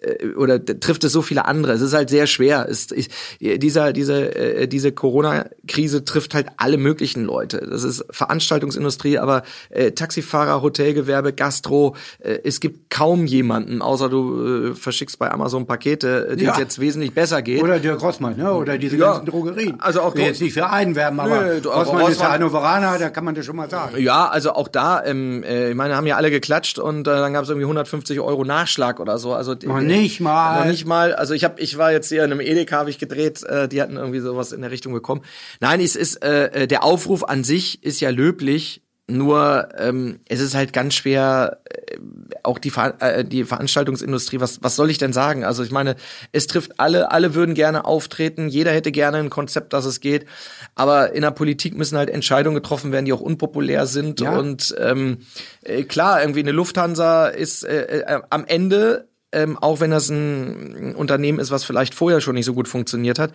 äh, 0.00 0.28
oder 0.34 0.64
trifft 0.64 1.02
es 1.02 1.12
so 1.12 1.20
viele 1.20 1.46
andere. 1.46 1.72
Es 1.72 1.80
ist 1.80 1.94
halt 1.94 2.10
sehr 2.10 2.28
schwer. 2.28 2.68
Es, 2.68 2.92
ist, 2.92 3.10
dieser, 3.40 3.92
diese, 3.92 4.36
äh, 4.36 4.68
diese 4.68 4.92
Corona-Krise 4.92 6.04
trifft 6.04 6.34
halt 6.34 6.46
alle 6.58 6.78
möglichen 6.78 7.24
Leute. 7.24 7.66
Das 7.68 7.82
ist 7.82 8.04
Veranstaltungsindustrie, 8.10 9.18
aber 9.18 9.42
äh, 9.70 9.90
Taxifahrer, 9.90 10.62
Hotelgewerbe, 10.62 11.32
Gastro. 11.32 11.96
Äh, 12.20 12.38
es 12.44 12.60
gibt 12.60 12.88
kaum 12.88 13.26
jemanden, 13.26 13.82
außer 13.82 14.08
du 14.08 14.70
äh, 14.70 14.74
verschickst 14.74 15.18
bei 15.18 15.28
Amazon 15.28 15.66
Pakete, 15.66 16.28
äh, 16.28 16.36
die 16.36 16.44
ja. 16.44 16.52
es 16.52 16.58
jetzt 16.58 16.78
wesentlich 16.78 17.12
besser 17.12 17.42
geht. 17.42 17.64
Oder 17.64 17.80
der 17.80 17.96
Grossmann, 17.96 18.36
ne? 18.36 18.54
oder 18.54 18.78
diese 18.78 18.96
ja. 18.96 19.14
ganzen 19.14 19.26
Drogerien. 19.26 19.55
Drogerien. 19.56 19.80
Also 19.80 20.02
auch 20.02 20.14
jetzt 20.16 20.40
nicht 20.40 20.54
für 20.54 20.70
einen 20.70 20.94
werben, 20.94 21.20
aber 21.20 21.40
Nö, 21.40 21.54
Rossmann, 21.56 21.78
Rossmann 21.78 22.12
ist 22.12 22.20
der 22.20 22.32
Hannoveraner, 22.32 22.98
da 22.98 23.10
kann 23.10 23.24
man 23.24 23.34
das 23.34 23.44
schon 23.44 23.56
mal 23.56 23.68
sagen. 23.68 23.98
Ja, 23.98 24.28
also 24.28 24.52
auch 24.52 24.68
da, 24.68 25.04
ähm, 25.04 25.42
äh, 25.42 25.70
ich 25.70 25.76
meine, 25.76 25.96
haben 25.96 26.06
ja 26.06 26.16
alle 26.16 26.30
geklatscht 26.30 26.78
und 26.78 27.06
äh, 27.06 27.10
dann 27.10 27.32
gab 27.32 27.44
es 27.44 27.48
irgendwie 27.48 27.64
150 27.64 28.20
Euro 28.20 28.44
Nachschlag 28.44 29.00
oder 29.00 29.18
so. 29.18 29.34
Also 29.34 29.54
noch 29.64 29.80
nicht 29.80 30.20
mal. 30.20 30.60
Noch 30.60 30.70
nicht 30.70 30.86
mal. 30.86 31.14
Also 31.14 31.34
ich 31.34 31.44
habe, 31.44 31.60
ich 31.60 31.78
war 31.78 31.92
jetzt 31.92 32.08
hier 32.08 32.24
in 32.24 32.32
einem 32.32 32.40
Edeka, 32.40 32.76
habe 32.78 32.90
ich 32.90 32.98
gedreht, 32.98 33.42
äh, 33.44 33.68
die 33.68 33.80
hatten 33.82 33.96
irgendwie 33.96 34.20
sowas 34.20 34.52
in 34.52 34.60
der 34.60 34.70
Richtung 34.70 34.92
bekommen. 34.92 35.22
Nein, 35.60 35.80
es 35.80 35.96
ist 35.96 36.22
äh, 36.24 36.62
äh 36.62 36.66
der 36.66 36.84
Aufruf 36.84 37.24
an 37.24 37.44
sich 37.44 37.82
ist 37.82 38.00
ja 38.00 38.10
löblich. 38.10 38.82
Nur 39.08 39.68
ähm, 39.78 40.18
es 40.28 40.40
ist 40.40 40.56
halt 40.56 40.72
ganz 40.72 40.94
schwer, 40.94 41.60
äh, 41.64 41.96
auch 42.42 42.58
die, 42.58 42.70
Ver 42.70 42.96
äh, 42.98 43.24
die 43.24 43.44
Veranstaltungsindustrie, 43.44 44.40
was, 44.40 44.64
was 44.64 44.74
soll 44.74 44.90
ich 44.90 44.98
denn 44.98 45.12
sagen? 45.12 45.44
Also 45.44 45.62
ich 45.62 45.70
meine, 45.70 45.94
es 46.32 46.48
trifft 46.48 46.80
alle, 46.80 47.12
alle 47.12 47.36
würden 47.36 47.54
gerne 47.54 47.84
auftreten, 47.84 48.48
jeder 48.48 48.72
hätte 48.72 48.90
gerne 48.90 49.18
ein 49.18 49.30
Konzept, 49.30 49.72
dass 49.74 49.84
es 49.84 50.00
geht, 50.00 50.26
aber 50.74 51.12
in 51.12 51.22
der 51.22 51.30
Politik 51.30 51.76
müssen 51.76 51.96
halt 51.96 52.10
Entscheidungen 52.10 52.56
getroffen 52.56 52.90
werden, 52.90 53.04
die 53.04 53.12
auch 53.12 53.20
unpopulär 53.20 53.86
sind. 53.86 54.20
Ja. 54.20 54.36
Und 54.36 54.74
ähm, 54.80 55.18
äh, 55.62 55.84
klar, 55.84 56.20
irgendwie 56.20 56.40
eine 56.40 56.52
Lufthansa 56.52 57.28
ist 57.28 57.62
äh, 57.62 58.00
äh, 58.00 58.20
am 58.30 58.44
Ende 58.44 59.06
ähm, 59.36 59.58
auch 59.58 59.80
wenn 59.80 59.90
das 59.90 60.08
ein 60.08 60.94
Unternehmen 60.96 61.38
ist, 61.38 61.50
was 61.50 61.62
vielleicht 61.62 61.94
vorher 61.94 62.22
schon 62.22 62.34
nicht 62.34 62.46
so 62.46 62.54
gut 62.54 62.68
funktioniert 62.68 63.18
hat. 63.18 63.32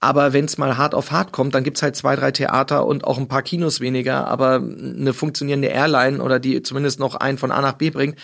Aber 0.00 0.32
wenn 0.32 0.46
es 0.46 0.56
mal 0.56 0.78
hart 0.78 0.94
auf 0.94 1.10
hart 1.10 1.30
kommt, 1.30 1.54
dann 1.54 1.62
gibt's 1.62 1.82
halt 1.82 1.94
zwei, 1.94 2.16
drei 2.16 2.30
Theater 2.30 2.86
und 2.86 3.04
auch 3.04 3.18
ein 3.18 3.28
paar 3.28 3.42
Kinos 3.42 3.80
weniger, 3.80 4.26
aber 4.26 4.54
eine 4.56 5.12
funktionierende 5.12 5.68
Airline 5.68 6.22
oder 6.22 6.40
die 6.40 6.62
zumindest 6.62 7.00
noch 7.00 7.16
einen 7.16 7.36
von 7.36 7.52
A 7.52 7.60
nach 7.60 7.74
B 7.74 7.90
bringt, 7.90 8.18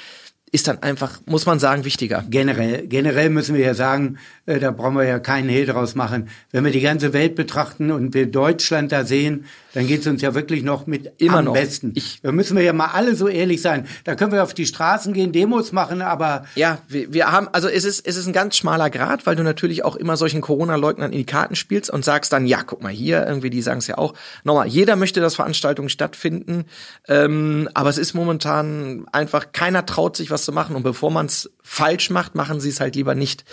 ist 0.52 0.68
dann 0.68 0.82
einfach, 0.82 1.20
muss 1.26 1.46
man 1.46 1.58
sagen, 1.58 1.84
wichtiger. 1.84 2.24
Generell, 2.28 2.86
generell 2.86 3.30
müssen 3.30 3.54
wir 3.54 3.64
ja 3.64 3.74
sagen, 3.74 4.18
äh, 4.46 4.58
da 4.58 4.70
brauchen 4.70 4.96
wir 4.96 5.04
ja 5.04 5.18
keinen 5.18 5.48
Hehl 5.48 5.66
draus 5.66 5.94
machen. 5.94 6.28
Wenn 6.52 6.64
wir 6.64 6.72
die 6.72 6.80
ganze 6.80 7.12
Welt 7.12 7.34
betrachten 7.34 7.90
und 7.90 8.14
wir 8.14 8.26
Deutschland 8.26 8.92
da 8.92 9.04
sehen, 9.04 9.44
dann 9.74 9.86
geht's 9.86 10.06
uns 10.06 10.22
ja 10.22 10.34
wirklich 10.34 10.62
noch 10.62 10.86
mit 10.86 11.12
Immer 11.18 11.38
am 11.38 11.44
noch. 11.46 11.52
besten. 11.52 11.92
Ich, 11.94 12.20
da 12.22 12.32
müssen 12.32 12.56
wir 12.56 12.64
ja 12.64 12.72
mal 12.72 12.86
alle 12.86 13.14
so 13.14 13.28
ehrlich 13.28 13.60
sein. 13.60 13.86
Da 14.04 14.14
können 14.14 14.32
wir 14.32 14.42
auf 14.42 14.54
die 14.54 14.66
Straßen 14.66 15.12
gehen, 15.12 15.32
Demos 15.32 15.72
machen, 15.72 16.00
aber 16.02 16.46
ja, 16.54 16.78
wir, 16.88 17.12
wir 17.12 17.30
haben, 17.30 17.48
also 17.52 17.68
es 17.68 17.84
ist 17.84 18.06
es 18.06 18.16
ist 18.16 18.26
ein 18.26 18.32
ganz 18.32 18.56
schmaler 18.56 18.90
Grad, 18.90 19.26
weil 19.26 19.36
du 19.36 19.42
natürlich 19.42 19.84
auch 19.84 19.96
immer 19.96 20.16
solchen 20.16 20.40
Corona-Leugnern 20.40 21.12
in 21.12 21.18
die 21.18 21.26
Karten 21.26 21.56
spielst 21.56 21.90
und 21.90 22.04
sagst 22.04 22.32
dann, 22.32 22.46
ja, 22.46 22.62
guck 22.62 22.82
mal 22.82 22.92
hier, 22.92 23.26
irgendwie 23.26 23.50
die 23.50 23.60
sagen 23.60 23.78
es 23.78 23.86
ja 23.86 23.98
auch. 23.98 24.14
Nochmal, 24.44 24.66
jeder 24.66 24.96
möchte, 24.96 25.20
dass 25.20 25.34
Veranstaltungen 25.34 25.90
stattfinden, 25.90 26.64
ähm, 27.06 27.68
aber 27.74 27.90
es 27.90 27.98
ist 27.98 28.14
momentan 28.14 29.06
einfach 29.12 29.52
keiner 29.52 29.84
traut 29.84 30.16
sich 30.16 30.30
was 30.30 30.37
zu 30.44 30.52
machen 30.52 30.76
und 30.76 30.82
bevor 30.82 31.10
man 31.10 31.26
es 31.26 31.50
falsch 31.62 32.10
macht, 32.10 32.34
machen 32.34 32.60
sie 32.60 32.70
es 32.70 32.80
halt 32.80 32.96
lieber 32.96 33.14
nicht. 33.14 33.44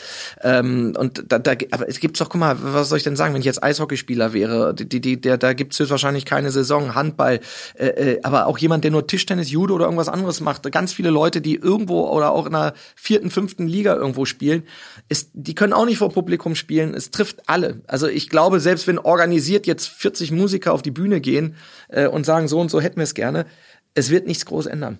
Ähm, 0.42 0.94
und 0.98 1.32
da, 1.32 1.40
da, 1.40 1.54
aber 1.72 1.90
es 1.90 2.00
gibt's 2.00 2.20
doch, 2.20 2.30
guck 2.30 2.40
mal, 2.40 2.58
was 2.62 2.90
soll 2.90 2.98
ich 2.98 3.04
denn 3.04 3.16
sagen, 3.16 3.34
wenn 3.34 3.42
ich 3.42 3.46
jetzt 3.46 3.64
Eishockeyspieler 3.64 4.34
wäre, 4.34 4.74
die, 4.74 5.02
die, 5.02 5.20
der, 5.20 5.38
da 5.38 5.54
gibt's 5.54 5.80
höchstwahrscheinlich 5.80 6.26
keine 6.26 6.52
Saison, 6.52 6.96
Handball, 6.96 7.40
äh, 7.78 7.88
äh, 7.88 8.20
aber 8.24 8.48
auch 8.48 8.58
jemand, 8.58 8.84
der 8.84 8.92
nur 8.92 9.06
Tischtennis, 9.06 9.52
Judo 9.52 9.76
oder 9.76 9.86
irgendwas 9.86 10.10
anderes 10.10 10.40
macht, 10.40 10.72
ganz 10.72 10.94
viele 10.94 11.10
Leute, 11.10 11.42
die 11.42 11.56
irgendwo 11.56 12.08
oder 12.10 12.32
auch 12.32 12.46
in 12.46 12.56
einer 12.56 12.74
vierten, 12.96 13.30
fünften 13.30 13.68
Liga 13.68 13.96
irgendwo 13.96 14.26
spielen, 14.26 14.64
ist, 15.10 15.32
die 15.34 15.56
können 15.56 15.74
auch 15.74 15.86
nicht 15.86 15.98
vor 15.98 16.10
Publikum 16.10 16.56
spielen. 16.56 16.94
Es 16.94 17.12
trifft 17.12 17.50
alle. 17.50 17.82
Also 17.88 18.08
ich 18.08 18.30
glaube, 18.30 18.60
selbst 18.60 18.88
wenn 18.88 19.00
organisiert 19.00 19.68
jetzt 19.68 19.90
40 19.90 20.32
Musiker 20.32 20.74
auf 20.74 20.82
die 20.82 20.92
Bühne 20.92 21.20
gehen 21.22 21.56
äh, 21.90 22.08
und 22.08 22.26
sagen, 22.26 22.48
so 22.48 22.60
und 22.60 22.72
so 22.72 22.80
hätten 22.80 22.98
wir 22.98 23.04
es 23.04 23.14
gerne, 23.14 23.46
es 23.94 24.10
wird 24.10 24.28
nichts 24.28 24.46
groß 24.46 24.68
ändern. 24.68 25.00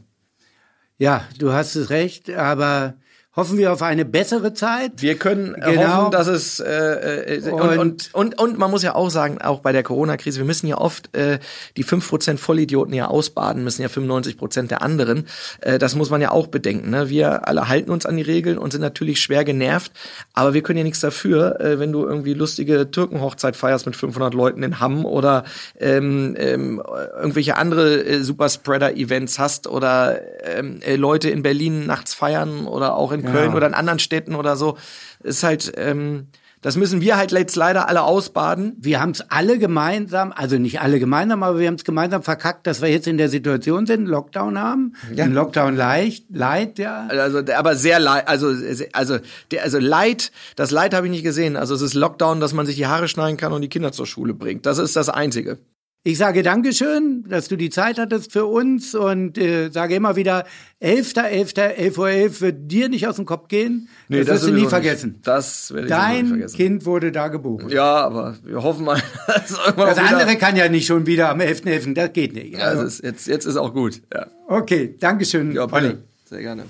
Ja, 0.98 1.28
du 1.40 1.52
hast 1.52 1.76
es 1.76 1.90
recht, 1.90 2.30
aber 2.30 2.96
hoffen 3.36 3.58
wir 3.58 3.74
auf 3.74 3.82
eine 3.82 4.06
bessere 4.06 4.54
Zeit. 4.54 5.02
Wir 5.02 5.16
können 5.16 5.56
äh, 5.56 5.74
genau. 5.74 5.98
hoffen, 5.98 6.12
dass 6.12 6.28
es 6.28 6.60
äh, 6.60 7.36
äh, 7.36 7.52
und, 7.52 7.78
und, 7.78 8.14
und, 8.14 8.40
und 8.40 8.58
man 8.58 8.72
muss 8.72 8.82
ja 8.82 8.96
auch 8.96 9.10
sagen, 9.10 9.42
auch 9.42 9.60
bei 9.60 9.74
der 9.74 9.84
Corona-Krise, 9.84 10.40
wir 10.40 10.46
müssen 10.46 10.68
ja 10.68 10.78
oft 10.78 11.16
äh, 11.16 11.40
die 11.76 11.84
fünf 11.84 12.08
Prozent 12.08 12.40
Vollidioten 12.40 12.94
ja 12.94 13.08
ausbaden, 13.08 13.64
müssen 13.64 13.82
ja 13.82 13.90
95 13.90 14.38
Prozent 14.38 14.72
der 14.72 14.82
anderen. 14.82 15.28
Äh, 15.60 15.80
das 15.80 15.96
muss 15.96 16.10
man 16.10 16.22
ja 16.22 16.32
auch 16.32 16.48
bedenken. 16.48 16.90
Ne? 16.92 17.10
Wir 17.10 17.48
alle 17.48 17.68
halten 17.68 17.92
uns 17.92 18.06
an 18.06 18.16
die 18.16 18.24
Regeln 18.24 18.58
und 18.58 18.72
sind 18.72 18.82
natürlich 18.82 19.20
schwer 19.20 19.44
genervt, 19.44 19.92
aber 20.34 20.54
wir 20.54 20.62
können 20.62 20.78
ja 20.78 20.84
nichts 20.84 21.02
dafür, 21.02 21.60
äh, 21.60 21.78
wenn 21.80 21.92
du 21.92 22.06
irgendwie 22.06 22.34
lustige 22.34 22.90
Türkenhochzeit 22.90 23.58
feierst 23.58 23.86
mit 23.86 23.98
500 23.98 24.34
Leuten 24.34 24.64
in 24.64 24.80
Hamm 24.80 25.06
oder 25.06 25.44
ähm, 25.78 26.36
ähm, 26.38 26.82
irgendwelche 27.18 27.58
andere 27.58 28.02
äh, 28.06 28.24
Superspreader-Events 28.24 29.40
hast 29.40 29.68
oder 29.68 30.22
ähm, 30.44 30.80
äh, 30.82 30.96
Leute 30.96 31.30
in 31.30 31.44
Berlin 31.44 31.86
nachts 31.86 32.14
feiern 32.14 32.66
oder 32.66 32.96
auch 32.96 33.12
in 33.12 33.25
Köln 33.26 33.54
oder 33.54 33.68
in 33.68 33.74
anderen 33.74 34.00
Städten 34.00 34.36
oder 34.36 34.56
so. 34.56 34.78
Ist 35.24 35.44
halt, 35.44 35.74
ähm, 35.78 36.28
das 36.66 36.78
müssen 36.78 37.00
wir 37.00 37.16
halt 37.16 37.32
jetzt 37.32 37.56
leider 37.56 37.88
alle 37.90 38.02
ausbaden. 38.02 38.74
Wir 38.80 39.00
haben 39.00 39.12
es 39.12 39.22
alle 39.30 39.60
gemeinsam, 39.60 40.34
also 40.36 40.58
nicht 40.58 40.82
alle 40.82 41.00
gemeinsam, 41.00 41.44
aber 41.44 41.60
wir 41.60 41.68
haben 41.68 41.76
es 41.76 41.84
gemeinsam 41.84 42.24
verkackt, 42.24 42.66
dass 42.66 42.82
wir 42.82 42.90
jetzt 42.90 43.06
in 43.06 43.20
der 43.20 43.30
Situation 43.30 43.86
sind, 43.86 44.08
Lockdown 44.08 44.60
haben. 44.60 44.94
Ja. 45.14 45.26
Ein 45.26 45.34
Lockdown 45.34 45.76
leicht, 45.76 46.26
leid, 46.32 46.80
ja. 46.80 47.06
Also, 47.08 47.44
aber 47.56 47.76
sehr 47.76 48.00
leid, 48.00 48.28
also, 48.28 48.52
also, 48.94 49.20
der, 49.52 49.64
also 49.64 49.78
leid, 49.78 50.32
das 50.56 50.72
Leid 50.72 50.96
habe 50.96 51.06
ich 51.06 51.12
nicht 51.12 51.24
gesehen. 51.24 51.56
Also 51.56 51.76
es 51.76 51.84
ist 51.84 51.94
Lockdown, 51.94 52.40
dass 52.40 52.54
man 52.54 52.66
sich 52.66 52.78
die 52.78 52.88
Haare 52.88 53.08
schneiden 53.08 53.38
kann 53.38 53.54
und 53.54 53.62
die 53.62 53.70
Kinder 53.70 53.92
zur 53.92 54.08
Schule 54.08 54.34
bringt. 54.34 54.66
Das 54.66 54.80
ist 54.80 54.96
das 54.96 55.10
Einzige. 55.10 55.60
Ich 56.08 56.20
sage 56.20 56.44
Dankeschön, 56.44 57.26
dass 57.28 57.48
du 57.48 57.56
die 57.56 57.72
Zeit 57.72 57.98
hattest 57.98 58.32
für 58.32 58.46
uns 58.46 58.94
und 58.94 59.40
äh, 59.40 59.72
sage 59.72 59.96
immer 59.96 60.16
wieder, 60.16 60.46
11.11., 60.80 61.60
11 61.60 61.98
Uhr 61.98 62.10
11 62.10 62.42
wird 62.42 62.72
dir 62.72 62.90
nicht 62.90 63.08
aus 63.08 63.16
dem 63.16 63.26
Kopf 63.26 63.48
gehen. 63.48 63.90
Nee, 64.08 64.20
das, 64.20 64.28
das 64.28 64.36
wirst 64.36 64.50
du 64.50 64.54
nie 64.54 64.68
vergessen. 64.68 65.14
Nicht. 65.14 65.28
Das 65.28 65.74
werde 65.74 65.88
ich 65.88 65.92
Dein 65.92 66.22
nie 66.22 66.30
vergessen. 66.30 66.58
Kind 66.58 66.86
wurde 66.86 67.12
da 67.12 67.30
geboren. 67.30 67.70
Ja, 67.70 68.06
aber 68.06 68.36
wir 68.44 68.62
hoffen 68.62 68.86
mal. 68.86 69.02
das 69.28 69.98
andere 69.98 70.36
kann 70.36 70.56
ja 70.56 70.70
nicht 70.70 70.86
schon 70.86 71.08
wieder 71.08 71.30
am 71.32 71.40
11.11., 71.40 71.86
.11., 71.86 71.94
das 71.96 72.14
geht 72.14 72.36
nicht. 72.36 72.62
Also. 72.62 72.82
Ja, 72.82 72.88
ist, 72.88 73.04
jetzt, 73.04 73.26
jetzt 73.26 73.46
ist 73.48 73.58
auch 73.58 73.74
gut. 73.74 74.04
Ja. 74.14 74.28
Okay, 74.48 74.96
Dankeschön, 75.00 75.54
ja, 75.54 75.68
Olli. 75.74 75.96
Sehr 76.26 76.42
gerne. 76.42 76.66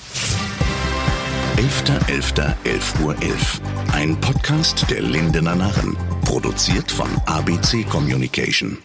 11.11. 1.58 2.54
11 2.64 2.94
Uhr 3.04 3.14
11. 3.22 3.62
Ein 3.92 4.18
Podcast 4.22 4.86
der 4.90 5.02
Lindener 5.02 5.56
Narren. 5.56 5.98
Produziert 6.24 6.90
von 6.90 7.10
ABC 7.26 7.84
Communication. 7.84 8.78